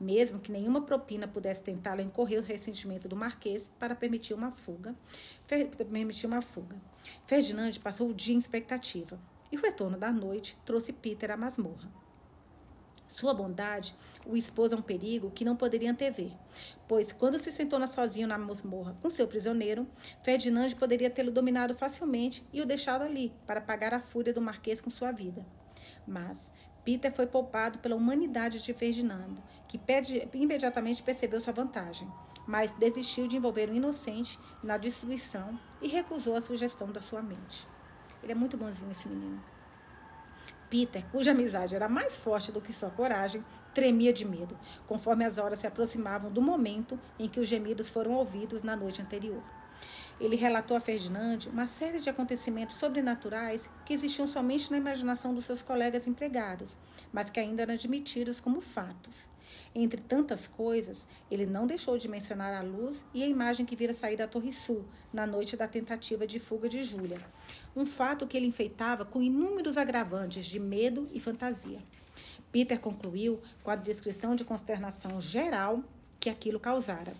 mesmo 0.00 0.38
que 0.38 0.52
nenhuma 0.52 0.82
propina 0.82 1.26
pudesse 1.26 1.62
tentá-lo 1.62 2.00
incorrer 2.00 2.38
o 2.38 2.44
ressentimento 2.44 3.08
do 3.08 3.16
Marquês 3.16 3.70
para 3.78 3.96
permitir 3.96 4.34
uma 4.34 4.52
fuga. 4.52 4.94
Permitir 5.90 6.26
uma 6.26 6.40
fuga. 6.40 6.76
Ferdinand 7.26 7.72
passou 7.82 8.08
o 8.08 8.14
dia 8.14 8.34
em 8.34 8.38
expectativa, 8.38 9.18
e 9.50 9.56
o 9.56 9.60
retorno 9.60 9.98
da 9.98 10.12
noite 10.12 10.56
trouxe 10.64 10.92
Peter 10.92 11.30
à 11.32 11.36
masmorra. 11.36 12.01
Sua 13.12 13.34
bondade 13.34 13.94
o 14.24 14.38
expôs 14.38 14.72
a 14.72 14.76
um 14.76 14.80
perigo 14.80 15.30
que 15.30 15.44
não 15.44 15.54
poderia 15.54 15.90
antever, 15.90 16.32
pois 16.88 17.12
quando 17.12 17.38
se 17.38 17.52
sentou 17.52 17.86
sozinho 17.86 18.26
na 18.26 18.38
masmorra 18.38 18.96
com 19.02 19.10
seu 19.10 19.28
prisioneiro, 19.28 19.86
Ferdinand 20.22 20.70
poderia 20.78 21.10
tê-lo 21.10 21.30
dominado 21.30 21.74
facilmente 21.74 22.42
e 22.54 22.62
o 22.62 22.66
deixado 22.66 23.02
ali 23.02 23.30
para 23.46 23.60
pagar 23.60 23.92
a 23.92 24.00
fúria 24.00 24.32
do 24.32 24.40
marquês 24.40 24.80
com 24.80 24.88
sua 24.88 25.12
vida. 25.12 25.44
Mas 26.06 26.54
Peter 26.84 27.12
foi 27.12 27.26
poupado 27.26 27.80
pela 27.80 27.96
humanidade 27.96 28.62
de 28.62 28.72
Ferdinando, 28.72 29.42
que 29.68 29.78
imediatamente 30.32 31.02
percebeu 31.02 31.42
sua 31.42 31.52
vantagem, 31.52 32.10
mas 32.46 32.72
desistiu 32.72 33.28
de 33.28 33.36
envolver 33.36 33.68
o 33.68 33.74
inocente 33.74 34.40
na 34.62 34.78
destruição 34.78 35.60
e 35.82 35.88
recusou 35.88 36.34
a 36.34 36.40
sugestão 36.40 36.90
da 36.90 37.02
sua 37.02 37.20
mente. 37.20 37.68
Ele 38.22 38.32
é 38.32 38.34
muito 38.34 38.56
bonzinho, 38.56 38.90
esse 38.90 39.06
menino. 39.06 39.51
Peter, 40.72 41.04
cuja 41.12 41.32
amizade 41.32 41.76
era 41.76 41.86
mais 41.86 42.16
forte 42.16 42.50
do 42.50 42.58
que 42.58 42.72
sua 42.72 42.88
coragem, 42.88 43.44
tremia 43.74 44.10
de 44.10 44.24
medo, 44.24 44.58
conforme 44.86 45.22
as 45.22 45.36
horas 45.36 45.58
se 45.58 45.66
aproximavam 45.66 46.32
do 46.32 46.40
momento 46.40 46.98
em 47.18 47.28
que 47.28 47.38
os 47.38 47.46
gemidos 47.46 47.90
foram 47.90 48.12
ouvidos 48.12 48.62
na 48.62 48.74
noite 48.74 49.02
anterior. 49.02 49.42
Ele 50.22 50.36
relatou 50.36 50.76
a 50.76 50.80
Ferdinand 50.80 51.48
uma 51.52 51.66
série 51.66 51.98
de 51.98 52.08
acontecimentos 52.08 52.76
sobrenaturais 52.76 53.68
que 53.84 53.92
existiam 53.92 54.28
somente 54.28 54.70
na 54.70 54.78
imaginação 54.78 55.34
dos 55.34 55.44
seus 55.44 55.64
colegas 55.64 56.06
empregados, 56.06 56.78
mas 57.12 57.28
que 57.28 57.40
ainda 57.40 57.62
eram 57.62 57.74
admitidos 57.74 58.38
como 58.38 58.60
fatos. 58.60 59.28
Entre 59.74 60.00
tantas 60.00 60.46
coisas, 60.46 61.08
ele 61.28 61.44
não 61.44 61.66
deixou 61.66 61.98
de 61.98 62.06
mencionar 62.06 62.54
a 62.54 62.62
luz 62.62 63.04
e 63.12 63.24
a 63.24 63.26
imagem 63.26 63.66
que 63.66 63.74
vira 63.74 63.92
sair 63.92 64.16
da 64.16 64.28
Torre 64.28 64.52
Sul 64.52 64.84
na 65.12 65.26
noite 65.26 65.56
da 65.56 65.66
tentativa 65.66 66.24
de 66.24 66.38
fuga 66.38 66.68
de 66.68 66.84
Júlia, 66.84 67.18
um 67.74 67.84
fato 67.84 68.24
que 68.24 68.36
ele 68.36 68.46
enfeitava 68.46 69.04
com 69.04 69.20
inúmeros 69.20 69.76
agravantes 69.76 70.46
de 70.46 70.60
medo 70.60 71.08
e 71.12 71.18
fantasia. 71.18 71.80
Peter 72.52 72.78
concluiu 72.78 73.40
com 73.64 73.72
a 73.72 73.76
descrição 73.76 74.36
de 74.36 74.44
consternação 74.44 75.20
geral 75.20 75.82
que 76.20 76.30
aquilo 76.30 76.60
causara 76.60 77.12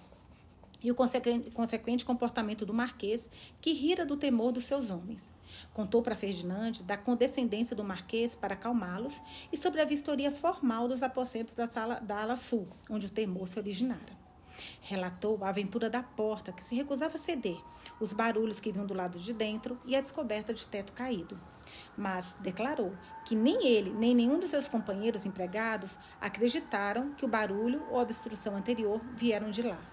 e 0.82 0.90
o 0.90 0.94
consequente 0.94 2.04
comportamento 2.04 2.66
do 2.66 2.74
marquês, 2.74 3.30
que 3.60 3.72
rira 3.72 4.04
do 4.04 4.16
temor 4.16 4.52
dos 4.52 4.64
seus 4.64 4.90
homens. 4.90 5.32
Contou 5.72 6.02
para 6.02 6.16
Ferdinand 6.16 6.72
da 6.84 6.96
condescendência 6.96 7.76
do 7.76 7.84
marquês 7.84 8.34
para 8.34 8.54
acalmá-los 8.54 9.22
e 9.52 9.56
sobre 9.56 9.80
a 9.80 9.84
vistoria 9.84 10.30
formal 10.30 10.88
dos 10.88 11.02
aposentos 11.02 11.54
da, 11.54 11.70
sala, 11.70 12.00
da 12.00 12.22
ala 12.22 12.36
sul, 12.36 12.66
onde 12.90 13.06
o 13.06 13.10
temor 13.10 13.46
se 13.46 13.58
originara. 13.58 14.22
Relatou 14.80 15.42
a 15.42 15.48
aventura 15.48 15.88
da 15.88 16.02
porta, 16.02 16.52
que 16.52 16.64
se 16.64 16.74
recusava 16.74 17.16
a 17.16 17.18
ceder, 17.18 17.58
os 17.98 18.12
barulhos 18.12 18.60
que 18.60 18.70
vinham 18.70 18.86
do 18.86 18.94
lado 18.94 19.18
de 19.18 19.32
dentro 19.32 19.80
e 19.84 19.96
a 19.96 20.00
descoberta 20.00 20.52
de 20.52 20.66
teto 20.66 20.92
caído. 20.92 21.40
Mas 21.96 22.34
declarou 22.40 22.92
que 23.24 23.34
nem 23.34 23.66
ele, 23.66 23.90
nem 23.90 24.14
nenhum 24.14 24.38
dos 24.38 24.50
seus 24.50 24.68
companheiros 24.68 25.24
empregados 25.24 25.98
acreditaram 26.20 27.14
que 27.14 27.24
o 27.24 27.28
barulho 27.28 27.82
ou 27.90 27.98
a 27.98 28.02
obstrução 28.02 28.56
anterior 28.56 29.00
vieram 29.14 29.50
de 29.50 29.62
lá. 29.62 29.91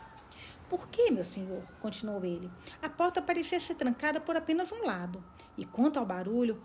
Por 0.70 0.88
que, 0.88 1.10
meu 1.10 1.24
senhor? 1.24 1.64
continuou 1.82 2.24
ele. 2.24 2.50
A 2.82 2.88
porta 2.88 3.22
parecia 3.22 3.60
ser 3.60 3.74
trancada 3.74 4.22
por 4.22 4.38
apenas 4.38 4.72
um 4.72 4.86
lado. 4.86 5.24
E 5.58 5.66
quanto 5.66 5.98
ao 5.98 6.06
barulho, 6.06 6.62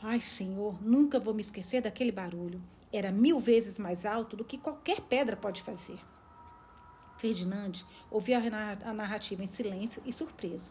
ai, 0.00 0.20
senhor, 0.20 0.80
nunca 0.80 1.18
vou 1.18 1.34
me 1.34 1.40
esquecer 1.40 1.82
daquele 1.82 2.12
barulho. 2.12 2.62
Era 2.92 3.10
mil 3.10 3.40
vezes 3.40 3.78
mais 3.78 4.06
alto 4.06 4.36
do 4.36 4.44
que 4.44 4.56
qualquer 4.56 5.00
pedra 5.00 5.36
pode 5.36 5.60
fazer. 5.60 5.98
Ferdinand 7.18 7.72
ouvia 8.10 8.40
a 8.84 8.94
narrativa 8.94 9.42
em 9.42 9.46
silêncio 9.46 10.00
e 10.06 10.12
surpreso. 10.12 10.70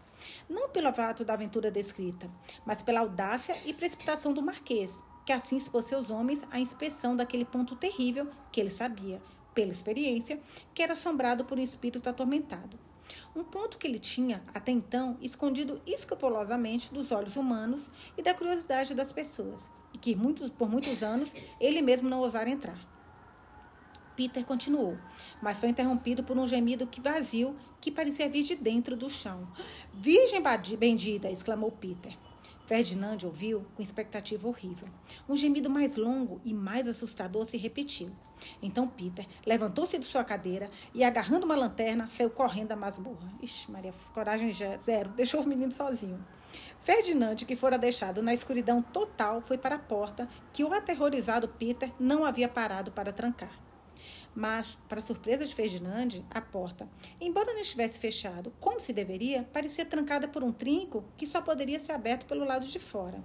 Não 0.50 0.70
pelo 0.70 0.92
fato 0.94 1.26
da 1.26 1.34
aventura 1.34 1.70
descrita, 1.70 2.30
mas 2.66 2.82
pela 2.82 3.02
audácia 3.02 3.56
e 3.66 3.74
precipitação 3.74 4.34
do 4.34 4.42
marquês, 4.42 5.04
que 5.26 5.34
assim 5.34 5.58
expôs 5.58 5.86
seus 5.86 6.10
homens 6.10 6.46
à 6.50 6.58
inspeção 6.58 7.18
daquele 7.18 7.44
ponto 7.44 7.76
terrível 7.76 8.30
que 8.50 8.62
ele 8.62 8.72
sabia, 8.72 9.22
pela 9.58 9.72
experiência, 9.72 10.40
que 10.72 10.84
era 10.84 10.94
assombrado 10.94 11.44
por 11.44 11.58
um 11.58 11.64
espírito 11.64 12.08
atormentado. 12.08 12.78
Um 13.36 13.44
ponto 13.44 13.80
que 13.80 13.88
ele 13.88 13.98
tinha, 13.98 14.44
até 14.54 14.72
então, 14.72 15.18
escondido 15.20 15.82
escrupulosamente 15.84 16.94
dos 16.94 17.12
olhos 17.12 17.36
humanos 17.36 17.90
e 18.16 18.22
da 18.22 18.36
curiosidade 18.36 18.94
das 18.94 19.12
pessoas, 19.12 19.68
e 19.96 19.98
que 19.98 20.16
por 20.56 20.70
muitos 20.70 21.02
anos 21.02 21.34
ele 21.60 21.82
mesmo 21.82 22.08
não 22.08 22.20
ousara 22.20 22.52
entrar. 22.52 22.80
Peter 24.16 24.46
continuou, 24.46 24.96
mas 25.42 25.60
foi 25.60 25.70
interrompido 25.70 26.24
por 26.24 26.38
um 26.38 26.46
gemido 26.46 26.86
que 26.86 27.02
vazio 27.02 27.56
que 27.82 27.90
parecia 27.92 28.30
vir 28.30 28.44
de 28.44 28.56
dentro 28.56 28.96
do 28.96 29.10
chão. 29.10 29.48
Virgem 29.92 30.42
bendita! 30.78 31.32
exclamou 31.32 31.72
Peter. 31.72 32.16
Ferdinand 32.68 33.18
ouviu 33.24 33.66
com 33.76 33.82
expectativa 33.82 34.46
horrível. 34.46 34.90
Um 35.28 35.38
gemido 35.38 35.70
mais 35.70 35.96
longo 35.96 36.42
e 36.44 36.54
mais 36.54 36.86
assustador 36.86 37.46
se 37.46 37.56
repetiu. 37.56 38.12
Então 38.62 38.90
Peter 38.90 39.26
levantou-se 39.46 39.98
de 39.98 40.06
sua 40.06 40.22
cadeira 40.22 40.68
e, 40.94 41.02
agarrando 41.02 41.46
uma 41.46 41.56
lanterna, 41.56 42.10
saiu 42.10 42.30
correndo 42.30 42.68
da 42.68 42.76
masmorra. 42.76 43.32
Ixi, 43.42 43.72
Maria, 43.72 43.94
coragem 44.14 44.52
zero, 44.82 45.12
deixou 45.12 45.42
o 45.44 45.48
menino 45.48 45.72
sozinho. 45.72 46.22
Ferdinand, 46.78 47.38
que 47.38 47.56
fora 47.56 47.78
deixado 47.78 48.22
na 48.22 48.34
escuridão 48.34 48.82
total, 48.82 49.40
foi 49.40 49.58
para 49.58 49.76
a 49.76 49.80
porta, 49.80 50.28
que 50.52 50.66
o 50.66 50.74
aterrorizado 50.74 51.48
Peter 51.48 51.90
não 51.98 52.26
havia 52.26 52.50
parado 52.50 52.92
para 52.92 53.14
trancar. 53.14 53.67
Mas, 54.36 54.78
para 54.88 55.02
surpresa 55.02 55.46
de 55.46 55.56
Ferdinand, 55.56 56.24
a 56.30 56.40
porta, 56.40 56.88
embora 57.20 57.54
não 57.54 57.62
estivesse 57.62 57.98
fechado 58.00 58.54
como 58.60 58.80
se 58.80 58.94
deveria, 58.94 59.44
parecia 59.52 59.86
trancada 59.86 60.28
por 60.28 60.44
um 60.44 60.52
trinco 60.52 61.04
que 61.18 61.26
só 61.26 61.42
poderia 61.42 61.80
ser 61.80 61.94
aberto 61.94 62.26
pelo 62.26 62.46
lado 62.46 62.68
de 62.68 62.80
fora. 62.80 63.22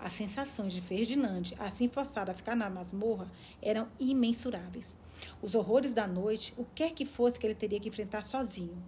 As 0.00 0.12
sensações 0.12 0.72
de 0.72 0.80
Ferdinand, 0.80 1.42
assim 1.58 1.88
forçado 1.88 2.30
a 2.30 2.34
ficar 2.34 2.56
na 2.56 2.68
masmorra, 2.68 3.30
eram 3.62 3.88
imensuráveis. 3.98 4.96
Os 5.40 5.54
horrores 5.54 5.92
da 5.92 6.06
noite, 6.06 6.52
o 6.56 6.64
quer 6.74 6.92
que 6.92 7.04
fosse 7.04 7.38
que 7.38 7.46
ele 7.46 7.54
teria 7.54 7.80
que 7.80 7.88
enfrentar 7.88 8.24
sozinho. 8.24 8.82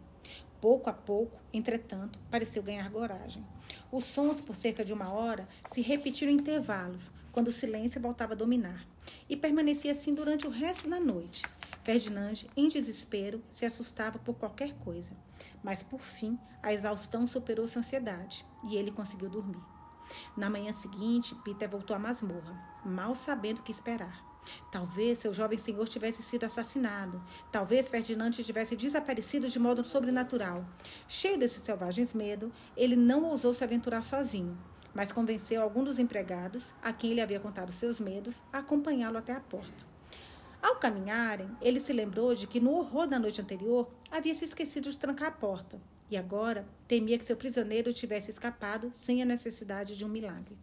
Pouco 0.60 0.90
a 0.90 0.92
pouco, 0.92 1.38
entretanto, 1.52 2.18
pareceu 2.30 2.62
ganhar 2.62 2.90
coragem. 2.90 3.44
Os 3.92 4.04
sons, 4.04 4.40
por 4.40 4.56
cerca 4.56 4.84
de 4.84 4.92
uma 4.92 5.12
hora, 5.12 5.48
se 5.66 5.80
repetiram 5.80 6.32
em 6.32 6.36
intervalos, 6.36 7.10
quando 7.36 7.48
o 7.48 7.52
silêncio 7.52 8.00
voltava 8.00 8.32
a 8.32 8.36
dominar. 8.36 8.82
E 9.28 9.36
permanecia 9.36 9.92
assim 9.92 10.14
durante 10.14 10.46
o 10.46 10.50
resto 10.50 10.88
da 10.88 10.98
noite. 10.98 11.42
Ferdinand, 11.84 12.46
em 12.56 12.66
desespero, 12.66 13.42
se 13.50 13.66
assustava 13.66 14.18
por 14.18 14.36
qualquer 14.36 14.72
coisa. 14.78 15.12
Mas, 15.62 15.82
por 15.82 16.00
fim, 16.00 16.38
a 16.62 16.72
exaustão 16.72 17.26
superou 17.26 17.68
sua 17.68 17.80
ansiedade 17.80 18.42
e 18.64 18.74
ele 18.74 18.90
conseguiu 18.90 19.28
dormir. 19.28 19.60
Na 20.34 20.48
manhã 20.48 20.72
seguinte, 20.72 21.34
Peter 21.44 21.68
voltou 21.68 21.94
à 21.94 21.98
masmorra, 21.98 22.58
mal 22.82 23.14
sabendo 23.14 23.58
o 23.58 23.62
que 23.62 23.70
esperar. 23.70 24.24
Talvez 24.72 25.18
seu 25.18 25.34
jovem 25.34 25.58
senhor 25.58 25.86
tivesse 25.86 26.22
sido 26.22 26.44
assassinado. 26.44 27.22
Talvez 27.52 27.86
Ferdinand 27.86 28.30
tivesse 28.30 28.74
desaparecido 28.74 29.46
de 29.46 29.58
modo 29.58 29.84
sobrenatural. 29.84 30.64
Cheio 31.06 31.38
desses 31.38 31.62
selvagens 31.62 32.14
medo, 32.14 32.50
ele 32.74 32.96
não 32.96 33.24
ousou 33.24 33.52
se 33.52 33.62
aventurar 33.62 34.00
sozinho 34.00 34.56
mas 34.96 35.12
convenceu 35.12 35.60
algum 35.60 35.84
dos 35.84 35.98
empregados, 35.98 36.72
a 36.82 36.90
quem 36.90 37.10
ele 37.10 37.20
havia 37.20 37.38
contado 37.38 37.70
seus 37.70 38.00
medos, 38.00 38.42
a 38.50 38.60
acompanhá-lo 38.60 39.18
até 39.18 39.34
a 39.34 39.40
porta. 39.40 39.84
Ao 40.62 40.76
caminharem, 40.76 41.50
ele 41.60 41.78
se 41.80 41.92
lembrou 41.92 42.34
de 42.34 42.46
que 42.46 42.58
no 42.58 42.72
horror 42.72 43.06
da 43.06 43.18
noite 43.18 43.38
anterior 43.38 43.90
havia 44.10 44.34
se 44.34 44.46
esquecido 44.46 44.90
de 44.90 44.96
trancar 44.96 45.28
a 45.28 45.32
porta 45.32 45.78
e 46.10 46.16
agora 46.16 46.66
temia 46.88 47.18
que 47.18 47.26
seu 47.26 47.36
prisioneiro 47.36 47.92
tivesse 47.92 48.30
escapado 48.30 48.90
sem 48.94 49.20
a 49.20 49.26
necessidade 49.26 49.94
de 49.94 50.02
um 50.02 50.08
milagre. 50.08 50.56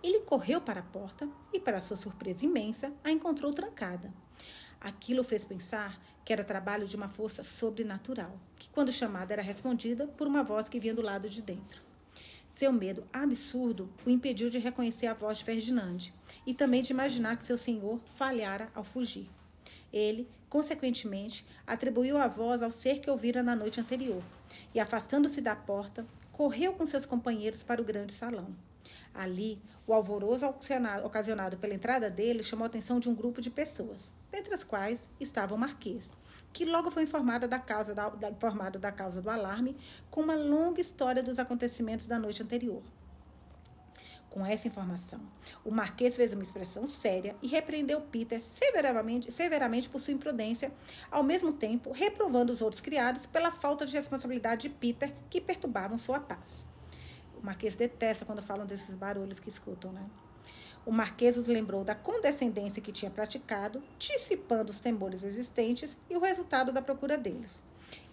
Ele 0.00 0.20
correu 0.20 0.60
para 0.60 0.78
a 0.78 0.84
porta 0.84 1.28
e, 1.52 1.58
para 1.58 1.80
sua 1.80 1.96
surpresa 1.96 2.46
imensa, 2.46 2.92
a 3.02 3.10
encontrou 3.10 3.52
trancada. 3.52 4.14
Aquilo 4.80 5.24
fez 5.24 5.42
pensar 5.42 6.00
que 6.24 6.32
era 6.32 6.44
trabalho 6.44 6.86
de 6.86 6.94
uma 6.94 7.08
força 7.08 7.42
sobrenatural, 7.42 8.38
que, 8.56 8.68
quando 8.68 8.92
chamada, 8.92 9.32
era 9.32 9.42
respondida 9.42 10.06
por 10.06 10.28
uma 10.28 10.44
voz 10.44 10.68
que 10.68 10.78
vinha 10.78 10.94
do 10.94 11.02
lado 11.02 11.28
de 11.28 11.42
dentro. 11.42 11.93
Seu 12.54 12.72
medo 12.72 13.02
absurdo 13.12 13.90
o 14.06 14.10
impediu 14.10 14.48
de 14.48 14.60
reconhecer 14.60 15.08
a 15.08 15.12
voz 15.12 15.38
de 15.38 15.44
Ferdinand 15.44 16.12
e 16.46 16.54
também 16.54 16.82
de 16.82 16.92
imaginar 16.92 17.36
que 17.36 17.42
seu 17.42 17.58
senhor 17.58 17.98
falhara 18.06 18.70
ao 18.76 18.84
fugir. 18.84 19.28
Ele, 19.92 20.28
consequentemente, 20.48 21.44
atribuiu 21.66 22.16
a 22.16 22.28
voz 22.28 22.62
ao 22.62 22.70
ser 22.70 23.00
que 23.00 23.10
ouvira 23.10 23.42
na 23.42 23.56
noite 23.56 23.80
anterior 23.80 24.22
e, 24.72 24.78
afastando-se 24.78 25.40
da 25.40 25.56
porta, 25.56 26.06
correu 26.30 26.74
com 26.74 26.86
seus 26.86 27.04
companheiros 27.04 27.64
para 27.64 27.82
o 27.82 27.84
grande 27.84 28.12
salão. 28.12 28.54
Ali, 29.12 29.60
o 29.84 29.92
alvoroço 29.92 30.46
ocasionado 30.46 31.58
pela 31.58 31.74
entrada 31.74 32.08
dele 32.08 32.44
chamou 32.44 32.62
a 32.62 32.68
atenção 32.68 33.00
de 33.00 33.08
um 33.08 33.16
grupo 33.16 33.40
de 33.40 33.50
pessoas, 33.50 34.12
dentre 34.30 34.54
as 34.54 34.62
quais 34.62 35.08
estava 35.18 35.56
o 35.56 35.58
Marquês, 35.58 36.12
que 36.54 36.64
logo 36.64 36.88
foi 36.88 37.02
informada 37.02 37.48
da 37.48 37.58
causa 37.58 37.92
da, 37.92 38.08
da, 38.08 38.30
informado 38.30 38.78
da 38.78 38.92
causa 38.92 39.20
do 39.20 39.28
alarme, 39.28 39.76
com 40.08 40.20
uma 40.22 40.36
longa 40.36 40.80
história 40.80 41.20
dos 41.20 41.40
acontecimentos 41.40 42.06
da 42.06 42.16
noite 42.16 42.42
anterior. 42.44 42.80
Com 44.30 44.46
essa 44.46 44.68
informação, 44.68 45.20
o 45.64 45.70
Marquês 45.70 46.16
fez 46.16 46.32
uma 46.32 46.42
expressão 46.42 46.86
séria 46.86 47.36
e 47.42 47.48
repreendeu 47.48 48.00
Peter 48.00 48.40
severamente, 48.40 49.32
severamente 49.32 49.88
por 49.88 50.00
sua 50.00 50.14
imprudência, 50.14 50.72
ao 51.10 51.24
mesmo 51.24 51.52
tempo 51.52 51.90
reprovando 51.90 52.52
os 52.52 52.62
outros 52.62 52.80
criados 52.80 53.26
pela 53.26 53.50
falta 53.50 53.84
de 53.84 53.92
responsabilidade 53.92 54.68
de 54.68 54.74
Peter 54.74 55.12
que 55.28 55.40
perturbavam 55.40 55.98
sua 55.98 56.20
paz. 56.20 56.66
O 57.36 57.44
Marquês 57.44 57.74
detesta 57.74 58.24
quando 58.24 58.40
falam 58.40 58.64
desses 58.64 58.94
barulhos 58.94 59.40
que 59.40 59.48
escutam, 59.48 59.92
né? 59.92 60.04
O 60.86 60.92
Marquês 60.92 61.38
os 61.38 61.46
lembrou 61.46 61.82
da 61.82 61.94
condescendência 61.94 62.82
que 62.82 62.92
tinha 62.92 63.10
praticado, 63.10 63.82
dissipando 63.98 64.70
os 64.70 64.80
temores 64.80 65.24
existentes 65.24 65.96
e 66.10 66.16
o 66.16 66.20
resultado 66.20 66.72
da 66.72 66.82
procura 66.82 67.16
deles. 67.16 67.62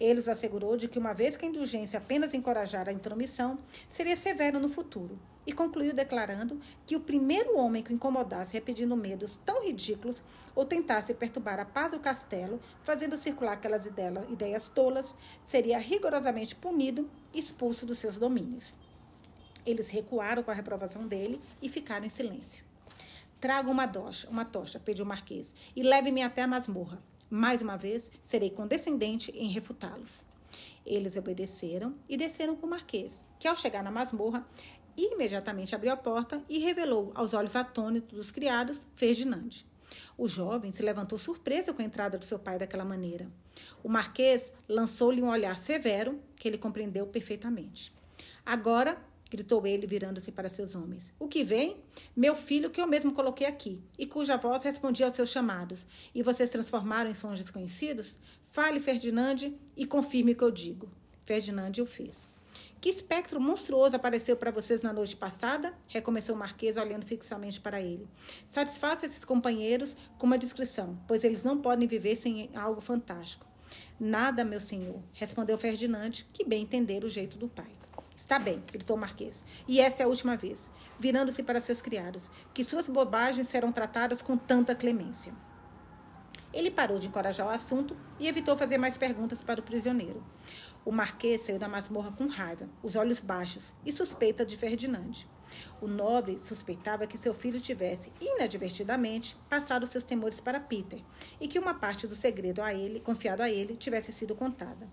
Ele 0.00 0.20
os 0.20 0.28
assegurou 0.28 0.76
de 0.76 0.88
que, 0.88 0.98
uma 0.98 1.12
vez 1.12 1.36
que 1.36 1.44
a 1.44 1.48
indulgência 1.48 1.98
apenas 1.98 2.32
encorajara 2.32 2.90
a 2.90 2.94
intromissão, 2.94 3.58
seria 3.88 4.16
severo 4.16 4.58
no 4.58 4.68
futuro, 4.68 5.18
e 5.46 5.52
concluiu 5.52 5.92
declarando 5.92 6.60
que 6.86 6.96
o 6.96 7.00
primeiro 7.00 7.58
homem 7.58 7.82
que 7.82 7.92
o 7.92 7.94
incomodasse 7.94 8.54
repetindo 8.54 8.96
medos 8.96 9.38
tão 9.44 9.64
ridículos 9.64 10.22
ou 10.54 10.64
tentasse 10.64 11.12
perturbar 11.12 11.58
a 11.60 11.64
paz 11.64 11.92
do 11.92 11.98
castelo, 11.98 12.60
fazendo 12.80 13.16
circular 13.16 13.54
aquelas 13.54 13.86
ideias 13.86 14.68
tolas, 14.68 15.14
seria 15.44 15.78
rigorosamente 15.78 16.54
punido 16.54 17.10
e 17.34 17.38
expulso 17.38 17.84
dos 17.84 17.98
seus 17.98 18.18
domínios. 18.18 18.74
Eles 19.64 19.90
recuaram 19.90 20.42
com 20.42 20.50
a 20.50 20.54
reprovação 20.54 21.06
dele 21.06 21.40
e 21.60 21.68
ficaram 21.68 22.04
em 22.04 22.08
silêncio. 22.08 22.64
Traga 23.40 23.70
uma 23.70 23.88
tocha, 23.88 24.28
uma 24.28 24.44
tocha, 24.44 24.78
pediu 24.78 25.04
o 25.04 25.08
Marquês, 25.08 25.54
e 25.74 25.82
leve-me 25.82 26.22
até 26.22 26.42
a 26.42 26.46
masmorra. 26.46 27.02
Mais 27.28 27.62
uma 27.62 27.76
vez, 27.76 28.10
serei 28.20 28.50
condescendente 28.50 29.30
em 29.32 29.48
refutá-los. 29.48 30.22
Eles 30.84 31.16
obedeceram 31.16 31.94
e 32.08 32.16
desceram 32.16 32.54
com 32.54 32.66
o 32.66 32.70
Marquês, 32.70 33.24
que 33.38 33.48
ao 33.48 33.56
chegar 33.56 33.82
na 33.82 33.90
masmorra, 33.90 34.46
imediatamente 34.96 35.74
abriu 35.74 35.92
a 35.92 35.96
porta 35.96 36.42
e 36.48 36.58
revelou 36.58 37.10
aos 37.14 37.34
olhos 37.34 37.56
atônitos 37.56 38.16
dos 38.16 38.30
criados 38.30 38.86
Ferdinand. 38.94 39.64
O 40.16 40.28
jovem 40.28 40.72
se 40.72 40.82
levantou 40.82 41.18
surpreso 41.18 41.72
com 41.74 41.82
a 41.82 41.84
entrada 41.84 42.18
do 42.18 42.24
seu 42.24 42.38
pai 42.38 42.58
daquela 42.58 42.84
maneira. 42.84 43.26
O 43.82 43.88
marquês 43.88 44.54
lançou-lhe 44.68 45.22
um 45.22 45.28
olhar 45.28 45.58
severo 45.58 46.20
que 46.36 46.48
ele 46.48 46.58
compreendeu 46.58 47.06
perfeitamente. 47.06 47.92
Agora 48.44 48.98
gritou 49.32 49.66
ele, 49.66 49.86
virando-se 49.86 50.30
para 50.30 50.50
seus 50.50 50.74
homens. 50.74 51.14
O 51.18 51.26
que 51.26 51.42
vem? 51.42 51.78
Meu 52.14 52.34
filho, 52.34 52.68
que 52.68 52.80
eu 52.80 52.86
mesmo 52.86 53.12
coloquei 53.12 53.46
aqui, 53.46 53.82
e 53.98 54.06
cuja 54.06 54.36
voz 54.36 54.62
respondia 54.62 55.06
aos 55.06 55.14
seus 55.14 55.30
chamados, 55.30 55.86
e 56.14 56.22
vocês 56.22 56.50
transformaram 56.50 57.10
em 57.10 57.14
sons 57.14 57.40
desconhecidos? 57.40 58.18
Fale, 58.42 58.78
Ferdinand, 58.78 59.54
e 59.74 59.86
confirme 59.86 60.32
o 60.32 60.36
que 60.36 60.44
eu 60.44 60.50
digo. 60.50 60.90
Ferdinand 61.24 61.72
o 61.80 61.86
fez. 61.86 62.28
Que 62.78 62.90
espectro 62.90 63.40
monstruoso 63.40 63.96
apareceu 63.96 64.36
para 64.36 64.50
vocês 64.50 64.82
na 64.82 64.92
noite 64.92 65.16
passada? 65.16 65.72
Recomeçou 65.88 66.34
o 66.34 66.38
Marquês, 66.38 66.76
olhando 66.76 67.06
fixamente 67.06 67.58
para 67.58 67.80
ele. 67.80 68.06
Satisfaça 68.48 69.06
esses 69.06 69.24
companheiros 69.24 69.96
com 70.18 70.26
uma 70.26 70.36
descrição, 70.36 71.00
pois 71.08 71.24
eles 71.24 71.42
não 71.42 71.62
podem 71.62 71.88
viver 71.88 72.16
sem 72.16 72.50
algo 72.54 72.82
fantástico. 72.82 73.46
Nada, 73.98 74.44
meu 74.44 74.60
senhor, 74.60 75.00
respondeu 75.14 75.56
Ferdinand, 75.56 76.10
que 76.32 76.44
bem 76.44 76.62
entender 76.62 77.02
o 77.02 77.08
jeito 77.08 77.38
do 77.38 77.48
pai. 77.48 77.81
Está 78.22 78.38
bem, 78.38 78.62
gritou 78.70 78.96
o 78.96 79.00
Marquês. 79.00 79.44
E 79.66 79.80
esta 79.80 80.00
é 80.00 80.04
a 80.04 80.08
última 80.08 80.36
vez, 80.36 80.70
virando-se 80.96 81.42
para 81.42 81.60
seus 81.60 81.82
criados, 81.82 82.30
que 82.54 82.62
suas 82.62 82.86
bobagens 82.86 83.48
serão 83.48 83.72
tratadas 83.72 84.22
com 84.22 84.36
tanta 84.36 84.76
clemência. 84.76 85.34
Ele 86.52 86.70
parou 86.70 87.00
de 87.00 87.08
encorajar 87.08 87.48
o 87.48 87.50
assunto 87.50 87.96
e 88.20 88.28
evitou 88.28 88.56
fazer 88.56 88.78
mais 88.78 88.96
perguntas 88.96 89.42
para 89.42 89.58
o 89.58 89.62
prisioneiro. 89.64 90.24
O 90.84 90.92
Marquês 90.92 91.40
saiu 91.40 91.58
da 91.58 91.66
masmorra 91.66 92.12
com 92.12 92.28
raiva, 92.28 92.68
os 92.80 92.94
olhos 92.94 93.18
baixos, 93.18 93.74
e 93.84 93.92
suspeita 93.92 94.46
de 94.46 94.56
Ferdinand. 94.56 95.26
O 95.80 95.86
nobre 95.86 96.38
suspeitava 96.38 97.06
que 97.06 97.18
seu 97.18 97.34
filho 97.34 97.60
tivesse, 97.60 98.12
inadvertidamente, 98.20 99.36
passado 99.48 99.86
seus 99.86 100.04
temores 100.04 100.40
para 100.40 100.60
Peter 100.60 101.00
e 101.40 101.48
que 101.48 101.58
uma 101.58 101.74
parte 101.74 102.06
do 102.06 102.14
segredo 102.14 102.62
a 102.62 102.72
ele, 102.72 103.00
confiado 103.00 103.42
a 103.42 103.50
ele, 103.50 103.76
tivesse 103.76 104.12
sido 104.12 104.34
contada. 104.34 104.88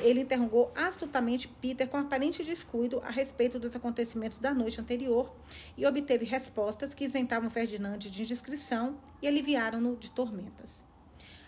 Ele 0.00 0.20
interrogou 0.20 0.72
astutamente 0.74 1.48
Peter 1.48 1.88
com 1.88 1.96
aparente 1.96 2.42
descuido 2.42 3.00
a 3.04 3.10
respeito 3.10 3.58
dos 3.58 3.76
acontecimentos 3.76 4.38
da 4.38 4.52
noite 4.52 4.80
anterior 4.80 5.34
e 5.76 5.86
obteve 5.86 6.24
respostas 6.24 6.94
que 6.94 7.04
isentavam 7.04 7.50
Ferdinand 7.50 7.98
de 7.98 8.22
indiscrição 8.22 8.98
e 9.22 9.28
aliviaram-no 9.28 9.96
de 9.96 10.10
tormentas. 10.10 10.84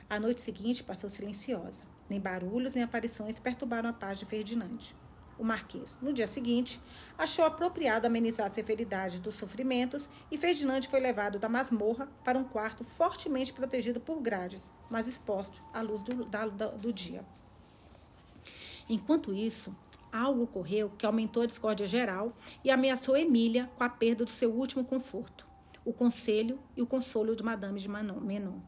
A 0.08 0.20
noite 0.20 0.40
seguinte 0.40 0.84
passou 0.84 1.10
silenciosa. 1.10 1.84
Nem 2.08 2.20
barulhos 2.20 2.74
nem 2.74 2.84
aparições 2.84 3.40
perturbaram 3.40 3.88
a 3.88 3.92
paz 3.92 4.18
de 4.18 4.24
Ferdinand 4.24 4.78
o 5.38 5.44
Marquês. 5.44 5.98
No 6.00 6.12
dia 6.12 6.26
seguinte, 6.26 6.80
achou 7.16 7.44
apropriado 7.44 8.06
amenizar 8.06 8.46
a 8.46 8.50
severidade 8.50 9.20
dos 9.20 9.34
sofrimentos 9.34 10.08
e 10.30 10.38
Ferdinand 10.38 10.82
foi 10.82 11.00
levado 11.00 11.38
da 11.38 11.48
masmorra 11.48 12.08
para 12.24 12.38
um 12.38 12.44
quarto 12.44 12.84
fortemente 12.84 13.52
protegido 13.52 14.00
por 14.00 14.20
grades, 14.20 14.72
mas 14.90 15.06
exposto 15.06 15.62
à 15.72 15.80
luz 15.80 16.02
do, 16.02 16.24
da, 16.24 16.46
do 16.46 16.92
dia. 16.92 17.24
Enquanto 18.88 19.34
isso, 19.34 19.74
algo 20.12 20.44
ocorreu 20.44 20.90
que 20.96 21.04
aumentou 21.04 21.42
a 21.42 21.46
discórdia 21.46 21.86
geral 21.86 22.32
e 22.64 22.70
ameaçou 22.70 23.16
Emília 23.16 23.70
com 23.76 23.84
a 23.84 23.88
perda 23.88 24.24
do 24.24 24.30
seu 24.30 24.50
último 24.50 24.84
conforto, 24.84 25.46
o 25.84 25.92
conselho 25.92 26.58
e 26.76 26.82
o 26.82 26.86
consolo 26.86 27.34
de 27.34 27.42
Madame 27.42 27.80
de 27.80 27.88
Menon. 27.88 28.60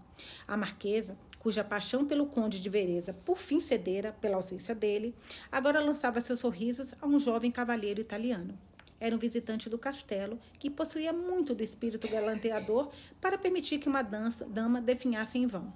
A 0.47 0.57
marquesa, 0.57 1.17
cuja 1.39 1.65
paixão 1.65 2.05
pelo 2.05 2.27
conde 2.27 2.61
de 2.61 2.69
Vereza 2.69 3.13
por 3.13 3.39
fim 3.39 3.61
cedera 3.61 4.13
pela 4.13 4.37
ausência 4.37 4.75
dele, 4.75 5.15
agora 5.51 5.81
lançava 5.81 6.21
seus 6.21 6.41
sorrisos 6.41 6.95
a 7.01 7.07
um 7.07 7.19
jovem 7.19 7.51
cavalheiro 7.51 8.01
italiano. 8.01 8.59
Era 9.01 9.15
um 9.15 9.19
visitante 9.19 9.71
do 9.71 9.79
castelo 9.79 10.39
que 10.59 10.69
possuía 10.69 11.13
muito 11.13 11.55
do 11.55 11.63
espírito 11.63 12.09
galanteador 12.09 12.91
para 13.21 13.39
permitir 13.39 13.79
que 13.79 13.89
uma 13.89 14.03
dança, 14.03 14.45
dama 14.45 14.81
definhasse 14.81 15.39
em 15.39 15.47
vão. 15.47 15.73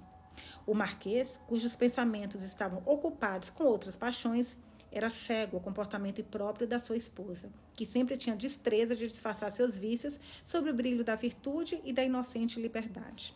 O 0.65 0.73
marquês, 0.73 1.39
cujos 1.47 1.75
pensamentos 1.75 2.43
estavam 2.43 2.81
ocupados 2.85 3.49
com 3.49 3.63
outras 3.63 3.95
paixões, 3.95 4.57
era 4.91 5.09
cego 5.09 5.57
ao 5.57 5.63
comportamento 5.63 6.21
impróprio 6.21 6.67
da 6.67 6.79
sua 6.79 6.95
esposa, 6.95 7.49
que 7.73 7.85
sempre 7.85 8.15
tinha 8.15 8.35
destreza 8.35 8.95
de 8.95 9.07
disfarçar 9.07 9.51
seus 9.51 9.75
vícios 9.75 10.19
sob 10.45 10.69
o 10.69 10.73
brilho 10.73 11.03
da 11.03 11.15
virtude 11.15 11.81
e 11.83 11.91
da 11.91 12.03
inocente 12.03 12.61
liberdade. 12.61 13.33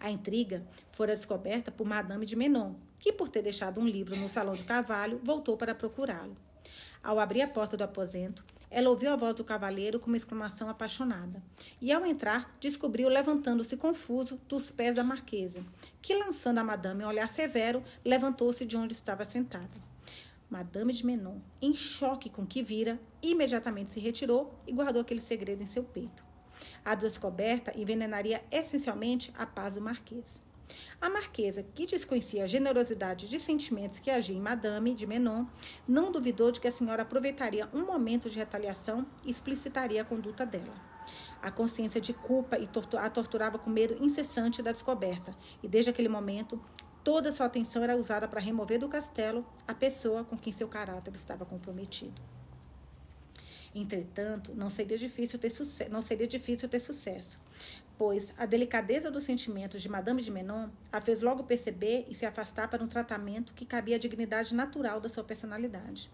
A 0.00 0.10
intriga 0.10 0.66
fora 0.90 1.14
descoberta 1.14 1.70
por 1.70 1.86
Madame 1.86 2.24
de 2.24 2.34
Menon, 2.34 2.72
que, 2.98 3.12
por 3.12 3.28
ter 3.28 3.42
deixado 3.42 3.78
um 3.78 3.86
livro 3.86 4.16
no 4.16 4.30
salão 4.30 4.54
de 4.54 4.64
cavalo, 4.64 5.20
voltou 5.22 5.58
para 5.58 5.74
procurá-lo. 5.74 6.34
Ao 7.02 7.20
abrir 7.20 7.42
a 7.42 7.48
porta 7.48 7.76
do 7.76 7.84
aposento, 7.84 8.42
ela 8.70 8.88
ouviu 8.88 9.12
a 9.12 9.16
voz 9.16 9.34
do 9.34 9.44
cavaleiro 9.44 10.00
com 10.00 10.06
uma 10.06 10.16
exclamação 10.16 10.68
apaixonada. 10.68 11.42
E 11.80 11.92
ao 11.92 12.06
entrar, 12.06 12.56
descobriu 12.60 13.08
levantando-se 13.08 13.76
confuso 13.76 14.40
dos 14.48 14.70
pés 14.70 14.96
da 14.96 15.04
marquesa, 15.04 15.64
que, 16.00 16.14
lançando 16.14 16.58
a 16.58 16.64
madame 16.64 17.04
um 17.04 17.08
olhar 17.08 17.28
severo, 17.28 17.82
levantou-se 18.04 18.64
de 18.64 18.76
onde 18.76 18.94
estava 18.94 19.24
sentada. 19.24 19.90
Madame 20.48 20.92
de 20.92 21.04
Menon, 21.04 21.38
em 21.60 21.74
choque 21.74 22.30
com 22.30 22.42
o 22.42 22.46
que 22.46 22.62
vira, 22.62 22.98
imediatamente 23.22 23.92
se 23.92 24.00
retirou 24.00 24.54
e 24.66 24.72
guardou 24.72 25.02
aquele 25.02 25.20
segredo 25.20 25.62
em 25.62 25.66
seu 25.66 25.84
peito. 25.84 26.29
A 26.84 26.94
descoberta 26.94 27.72
envenenaria 27.78 28.42
essencialmente 28.50 29.32
a 29.36 29.46
paz 29.46 29.74
do 29.74 29.80
marquês. 29.80 30.42
A 31.00 31.10
marquesa, 31.10 31.64
que 31.74 31.86
desconhecia 31.86 32.44
a 32.44 32.46
generosidade 32.46 33.28
de 33.28 33.40
sentimentos 33.40 33.98
que 33.98 34.10
agia 34.10 34.36
em 34.36 34.40
Madame 34.40 34.94
de 34.94 35.06
Menon, 35.06 35.46
não 35.86 36.12
duvidou 36.12 36.52
de 36.52 36.60
que 36.60 36.68
a 36.68 36.72
senhora 36.72 37.02
aproveitaria 37.02 37.68
um 37.74 37.84
momento 37.84 38.30
de 38.30 38.38
retaliação 38.38 39.04
e 39.24 39.30
explicitaria 39.30 40.02
a 40.02 40.04
conduta 40.04 40.46
dela. 40.46 40.74
A 41.42 41.50
consciência 41.50 42.00
de 42.00 42.12
culpa 42.12 42.56
a 42.98 43.10
torturava 43.10 43.58
com 43.58 43.68
medo 43.68 43.96
incessante 44.02 44.62
da 44.62 44.70
descoberta, 44.70 45.34
e 45.62 45.68
desde 45.68 45.90
aquele 45.90 46.08
momento 46.08 46.60
Toda 47.02 47.32
sua 47.32 47.46
atenção 47.46 47.82
era 47.82 47.96
usada 47.96 48.28
para 48.28 48.40
remover 48.40 48.78
do 48.78 48.88
castelo 48.88 49.44
a 49.66 49.74
pessoa 49.74 50.22
com 50.22 50.36
quem 50.36 50.52
seu 50.52 50.68
caráter 50.68 51.14
estava 51.14 51.46
comprometido. 51.46 52.20
Entretanto, 53.74 54.52
não 54.54 54.68
seria 54.68 54.98
difícil 54.98 55.38
ter, 55.38 55.52
não 55.90 56.02
seria 56.02 56.26
difícil 56.26 56.68
ter 56.68 56.80
sucesso, 56.80 57.38
pois 57.96 58.34
a 58.36 58.44
delicadeza 58.44 59.10
dos 59.10 59.22
sentimentos 59.22 59.80
de 59.80 59.88
Madame 59.88 60.22
de 60.22 60.30
Menon 60.30 60.68
a 60.90 61.00
fez 61.00 61.20
logo 61.20 61.44
perceber 61.44 62.04
e 62.08 62.14
se 62.14 62.26
afastar 62.26 62.68
para 62.68 62.82
um 62.82 62.88
tratamento 62.88 63.54
que 63.54 63.64
cabia 63.64 63.94
à 63.94 63.98
dignidade 63.98 64.54
natural 64.54 65.00
da 65.00 65.08
sua 65.08 65.22
personalidade. 65.22 66.10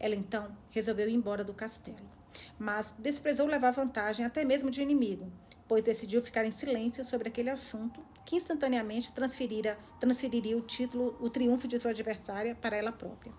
Ela 0.00 0.16
então 0.16 0.56
resolveu 0.70 1.08
ir 1.08 1.14
embora 1.14 1.44
do 1.44 1.54
castelo, 1.54 2.10
mas 2.58 2.94
desprezou 2.98 3.46
levar 3.46 3.70
vantagem 3.70 4.26
até 4.26 4.44
mesmo 4.44 4.68
de 4.68 4.82
inimigo, 4.82 5.30
pois 5.68 5.84
decidiu 5.84 6.20
ficar 6.20 6.44
em 6.44 6.50
silêncio 6.50 7.04
sobre 7.04 7.28
aquele 7.28 7.50
assunto 7.50 8.00
que 8.24 8.34
instantaneamente 8.34 9.12
transferira, 9.12 9.78
transferiria 10.00 10.56
o 10.56 10.60
título, 10.60 11.16
o 11.20 11.30
triunfo 11.30 11.68
de 11.68 11.78
sua 11.78 11.92
adversária 11.92 12.56
para 12.56 12.76
ela 12.76 12.90
própria. 12.90 13.32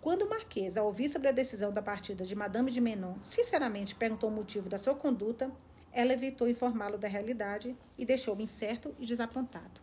Quando 0.00 0.22
o 0.22 0.30
Marquês, 0.30 0.78
ao 0.78 0.86
ouvir 0.86 1.10
sobre 1.10 1.28
a 1.28 1.32
decisão 1.32 1.70
da 1.70 1.82
partida 1.82 2.24
de 2.24 2.34
Madame 2.34 2.70
de 2.70 2.80
Menon, 2.80 3.16
sinceramente 3.20 3.94
perguntou 3.94 4.30
o 4.30 4.32
motivo 4.32 4.66
da 4.66 4.78
sua 4.78 4.94
conduta, 4.94 5.52
ela 5.92 6.14
evitou 6.14 6.48
informá-lo 6.48 6.96
da 6.96 7.06
realidade 7.06 7.76
e 7.98 8.06
deixou-o 8.06 8.40
incerto 8.40 8.94
e 8.98 9.04
desapontado. 9.04 9.80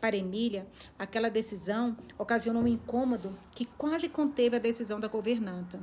Para 0.00 0.16
Emília, 0.16 0.66
aquela 0.98 1.28
decisão 1.28 1.96
ocasionou 2.18 2.62
um 2.62 2.68
incômodo 2.68 3.36
que 3.52 3.66
quase 3.66 4.08
conteve 4.08 4.56
a 4.56 4.60
decisão 4.60 4.98
da 4.98 5.08
governanta. 5.08 5.80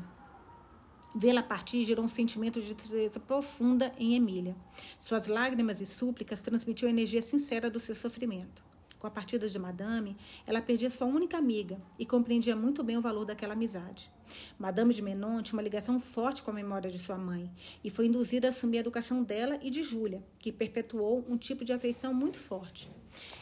Vê-la 1.16 1.44
partir 1.44 1.84
gerou 1.84 2.06
um 2.06 2.10
sentimento 2.10 2.60
de 2.60 2.74
tristeza 2.74 3.20
profunda 3.20 3.94
em 4.00 4.16
Emília. 4.16 4.56
Suas 5.00 5.28
lágrimas 5.28 5.80
e 5.80 5.86
súplicas 5.86 6.42
transmitiam 6.42 6.88
a 6.88 6.92
energia 6.92 7.22
sincera 7.22 7.70
do 7.70 7.80
seu 7.80 7.94
sofrimento. 7.94 8.73
Com 9.04 9.08
a 9.08 9.12
partida 9.12 9.50
de 9.50 9.60
Madame, 9.60 10.16
ela 10.48 10.62
perdia 10.62 10.90
sua 10.90 11.06
única 11.06 11.38
amiga 11.38 11.78
e 12.00 12.06
compreendia 12.06 12.56
muito 12.56 12.82
bem 12.82 12.96
o 12.96 13.02
valor 13.02 13.26
daquela 13.26 13.52
amizade. 13.52 14.10
Madame 14.58 14.94
de 14.94 15.02
Menon 15.02 15.42
tinha 15.42 15.58
uma 15.58 15.62
ligação 15.62 16.00
forte 16.00 16.42
com 16.42 16.52
a 16.52 16.54
memória 16.54 16.90
de 16.90 16.98
sua 16.98 17.18
mãe 17.18 17.52
e 17.84 17.90
foi 17.90 18.06
induzida 18.06 18.48
a 18.48 18.50
assumir 18.50 18.78
a 18.78 18.80
educação 18.80 19.22
dela 19.22 19.60
e 19.62 19.70
de 19.70 19.84
Júlia, 19.84 20.24
que 20.40 20.54
perpetuou 20.54 21.26
um 21.28 21.36
tipo 21.36 21.66
de 21.66 21.74
afeição 21.74 22.14
muito 22.14 22.38
forte. 22.38 22.90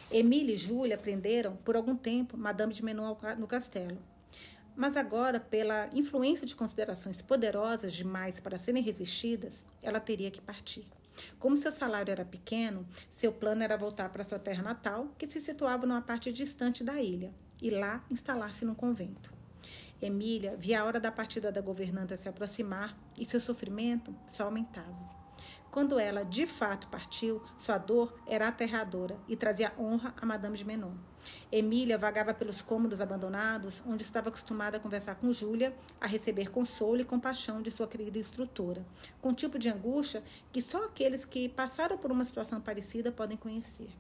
Emília 0.10 0.56
e 0.56 0.58
Júlia 0.58 0.96
aprenderam, 0.96 1.56
por 1.58 1.76
algum 1.76 1.96
tempo, 1.96 2.36
Madame 2.36 2.74
de 2.74 2.84
Menon 2.84 3.16
no 3.38 3.46
castelo. 3.46 4.00
Mas 4.76 4.98
agora, 4.98 5.40
pela 5.40 5.92
influência 5.94 6.48
de 6.48 6.56
considerações 6.56 7.22
poderosas 7.22 7.94
demais 7.94 8.40
para 8.40 8.58
serem 8.58 8.82
resistidas, 8.82 9.64
ela 9.84 10.00
teria 10.00 10.32
que 10.32 10.42
partir. 10.42 10.88
Como 11.40 11.58
seu 11.58 11.72
salário 11.72 12.12
era 12.12 12.26
pequeno, 12.26 12.88
seu 13.10 13.32
plano 13.32 13.64
era 13.64 13.78
voltar 13.78 14.10
para 14.10 14.24
sua 14.24 14.40
terra 14.40 14.64
natal, 14.64 15.14
que 15.18 15.30
se 15.30 15.40
situava 15.40 15.86
numa 15.86 16.02
parte 16.02 16.32
distante 16.32 16.84
da 16.84 17.02
ilha, 17.02 17.34
e 17.62 17.70
lá 17.70 18.04
instalar-se 18.10 18.66
num 18.66 18.76
convento. 18.76 19.32
Emília 20.02 20.56
via 20.58 20.82
a 20.82 20.86
hora 20.86 21.00
da 21.00 21.12
partida 21.12 21.52
da 21.52 21.62
governanta 21.62 22.18
se 22.18 22.28
aproximar 22.28 22.98
e 23.18 23.26
seu 23.26 23.40
sofrimento 23.40 24.16
só 24.26 24.46
aumentava. 24.46 25.21
Quando 25.72 25.98
ela 25.98 26.26
de 26.26 26.46
fato 26.46 26.88
partiu, 26.88 27.42
sua 27.58 27.78
dor 27.78 28.14
era 28.28 28.50
aterradora 28.50 29.18
e 29.26 29.38
trazia 29.38 29.72
honra 29.80 30.14
a 30.22 30.26
Madame 30.26 30.58
de 30.58 30.66
Menon. 30.66 30.92
Emília 31.50 31.98
vagava 31.98 32.34
pelos 32.34 32.62
cômodos 32.62 33.00
abandonados, 33.00 33.82
onde 33.88 34.04
estava 34.04 34.28
acostumada 34.28 34.76
a 34.76 34.80
conversar 34.82 35.16
com 35.16 35.32
Júlia, 35.32 35.74
a 36.02 36.08
receber 36.08 36.50
consolo 36.52 37.00
e 37.00 37.06
compaixão 37.06 37.62
de 37.62 37.72
sua 37.72 37.88
querida 37.88 38.20
instrutora, 38.20 38.86
com 39.22 39.30
um 39.30 39.34
tipo 39.34 39.58
de 39.58 39.70
angústia 39.70 40.22
que 40.52 40.62
só 40.62 40.84
aqueles 40.84 41.24
que 41.24 41.48
passaram 41.48 41.98
por 41.98 42.12
uma 42.12 42.26
situação 42.26 42.60
parecida 42.60 43.10
podem 43.10 43.38
conhecer. 43.38 43.92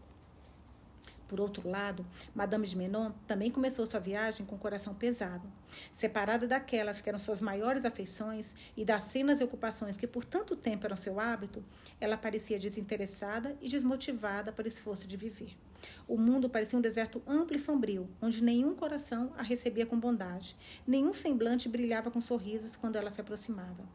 Por 1.31 1.39
outro 1.39 1.69
lado, 1.69 2.05
Madame 2.35 2.67
de 2.67 2.75
Menon 2.75 3.13
também 3.25 3.49
começou 3.49 3.87
sua 3.87 4.01
viagem 4.01 4.45
com 4.45 4.57
o 4.57 4.59
coração 4.59 4.93
pesado. 4.93 5.49
Separada 5.89 6.45
daquelas 6.45 6.99
que 6.99 7.07
eram 7.07 7.17
suas 7.17 7.39
maiores 7.39 7.85
afeições 7.85 8.53
e 8.75 8.83
das 8.83 9.05
cenas 9.05 9.39
e 9.39 9.43
ocupações 9.45 9.95
que 9.95 10.05
por 10.05 10.25
tanto 10.25 10.57
tempo 10.57 10.85
eram 10.85 10.97
seu 10.97 11.21
hábito, 11.21 11.63
ela 12.01 12.17
parecia 12.17 12.59
desinteressada 12.59 13.57
e 13.61 13.69
desmotivada 13.69 14.51
para 14.51 14.65
o 14.65 14.67
esforço 14.67 15.07
de 15.07 15.15
viver. 15.15 15.57
O 16.05 16.17
mundo 16.17 16.49
parecia 16.49 16.77
um 16.77 16.81
deserto 16.81 17.21
amplo 17.25 17.55
e 17.55 17.59
sombrio, 17.59 18.09
onde 18.21 18.43
nenhum 18.43 18.75
coração 18.75 19.31
a 19.37 19.41
recebia 19.41 19.85
com 19.85 19.97
bondade, 19.97 20.57
nenhum 20.85 21.13
semblante 21.13 21.69
brilhava 21.69 22.11
com 22.11 22.19
sorrisos 22.19 22.75
quando 22.75 22.97
ela 22.97 23.09
se 23.09 23.21
aproximava. 23.21 23.85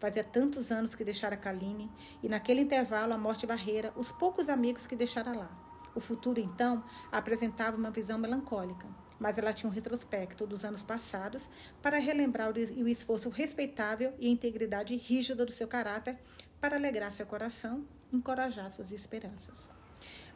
Fazia 0.00 0.24
tantos 0.24 0.72
anos 0.72 0.96
que 0.96 1.04
deixara 1.04 1.36
Kaline, 1.36 1.88
e 2.20 2.28
naquele 2.28 2.62
intervalo 2.62 3.12
a 3.12 3.16
morte 3.16 3.46
barreira 3.46 3.92
os 3.94 4.10
poucos 4.10 4.48
amigos 4.48 4.88
que 4.88 4.96
deixara 4.96 5.32
lá. 5.32 5.69
O 5.94 6.00
futuro, 6.00 6.40
então, 6.40 6.84
apresentava 7.10 7.76
uma 7.76 7.90
visão 7.90 8.18
melancólica, 8.18 8.86
mas 9.18 9.38
ela 9.38 9.52
tinha 9.52 9.68
um 9.68 9.72
retrospecto 9.72 10.46
dos 10.46 10.64
anos 10.64 10.82
passados 10.82 11.48
para 11.82 11.98
relembrar 11.98 12.52
o 12.52 12.88
esforço 12.88 13.28
respeitável 13.28 14.14
e 14.18 14.26
a 14.26 14.30
integridade 14.30 14.96
rígida 14.96 15.44
do 15.44 15.52
seu 15.52 15.68
caráter 15.68 16.18
para 16.60 16.76
alegrar 16.76 17.12
seu 17.12 17.26
coração 17.26 17.84
encorajar 18.12 18.70
suas 18.70 18.92
esperanças. 18.92 19.68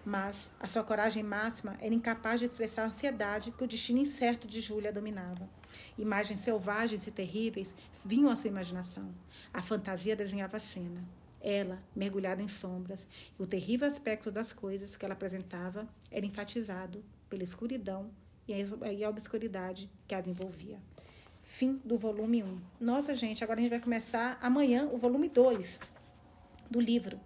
Mas 0.05 0.51
a 0.61 0.67
sua 0.67 0.85
coragem 0.85 1.23
máxima 1.23 1.77
era 1.81 1.95
incapaz 1.95 2.39
de 2.39 2.47
expressar 2.47 2.83
a 2.83 2.87
ansiedade 2.87 3.51
que 3.51 3.65
o 3.65 3.67
destino 3.67 3.99
incerto 3.99 4.47
de 4.47 4.61
Júlia 4.61 4.93
dominava. 4.93 5.49
Imagens 5.97 6.41
selvagens 6.41 7.07
e 7.07 7.11
terríveis 7.11 7.75
vinham 8.05 8.31
à 8.31 8.37
sua 8.37 8.49
imaginação. 8.49 9.15
A 9.53 9.63
fantasia 9.63 10.15
desenhava 10.15 10.59
a 10.59 10.61
cena 10.61 11.03
ela, 11.45 11.79
mergulhada 11.95 12.43
em 12.43 12.49
sombras, 12.49 13.07
e 13.39 13.43
o 13.43 13.47
terrível 13.47 13.87
aspecto 13.87 14.31
das 14.31 14.53
coisas 14.53 14.97
que 14.97 15.05
ela 15.05 15.13
apresentava 15.13 15.87
era 16.11 16.25
enfatizado 16.25 17.05
pela 17.29 17.45
escuridão 17.45 18.11
e 18.49 19.05
a 19.05 19.09
obscuridade 19.09 19.91
que 20.09 20.15
as 20.15 20.27
envolvia. 20.27 20.79
Fim 21.43 21.81
do 21.85 21.99
volume 21.99 22.43
1. 22.43 22.61
Nossa, 22.81 23.15
gente, 23.15 23.45
agora 23.45 23.61
a 23.61 23.63
gente 23.63 23.71
vai 23.71 23.81
começar 23.81 24.39
amanhã 24.41 24.89
o 24.91 24.97
volume 24.97 25.29
2 25.29 25.79
do 26.71 26.81
livro, 26.81 27.21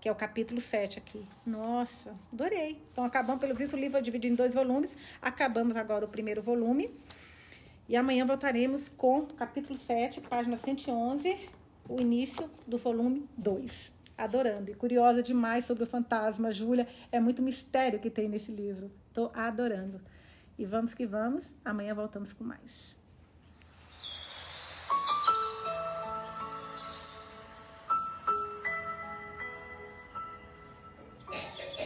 que 0.00 0.08
é 0.08 0.12
o 0.12 0.16
capítulo 0.16 0.60
7 0.60 0.98
aqui. 0.98 1.24
Nossa, 1.46 2.16
adorei. 2.32 2.82
Então, 2.90 3.04
acabamos, 3.04 3.40
pelo 3.40 3.54
visto, 3.54 3.74
o 3.74 3.78
livro 3.78 3.98
é 3.98 4.00
dividido 4.00 4.34
em 4.34 4.36
dois 4.36 4.54
volumes. 4.54 4.96
Acabamos 5.20 5.76
agora 5.76 6.04
o 6.04 6.08
primeiro 6.08 6.42
volume. 6.42 6.90
E 7.88 7.94
amanhã 7.94 8.26
voltaremos 8.26 8.88
com 8.88 9.26
capítulo 9.26 9.78
7, 9.78 10.20
página 10.22 10.56
111 10.56 11.61
o 11.88 12.00
início 12.00 12.50
do 12.66 12.78
volume 12.78 13.28
2. 13.36 13.92
Adorando 14.16 14.70
e 14.70 14.74
curiosa 14.74 15.22
demais 15.22 15.64
sobre 15.64 15.84
o 15.84 15.86
fantasma, 15.86 16.52
Júlia. 16.52 16.86
É 17.10 17.18
muito 17.18 17.42
mistério 17.42 17.98
que 17.98 18.10
tem 18.10 18.28
nesse 18.28 18.52
livro. 18.52 18.90
Estou 19.08 19.32
adorando. 19.34 20.00
E 20.58 20.64
vamos 20.64 20.94
que 20.94 21.06
vamos. 21.06 21.44
Amanhã 21.64 21.94
voltamos 21.94 22.32
com 22.32 22.44
mais. 22.44 23.01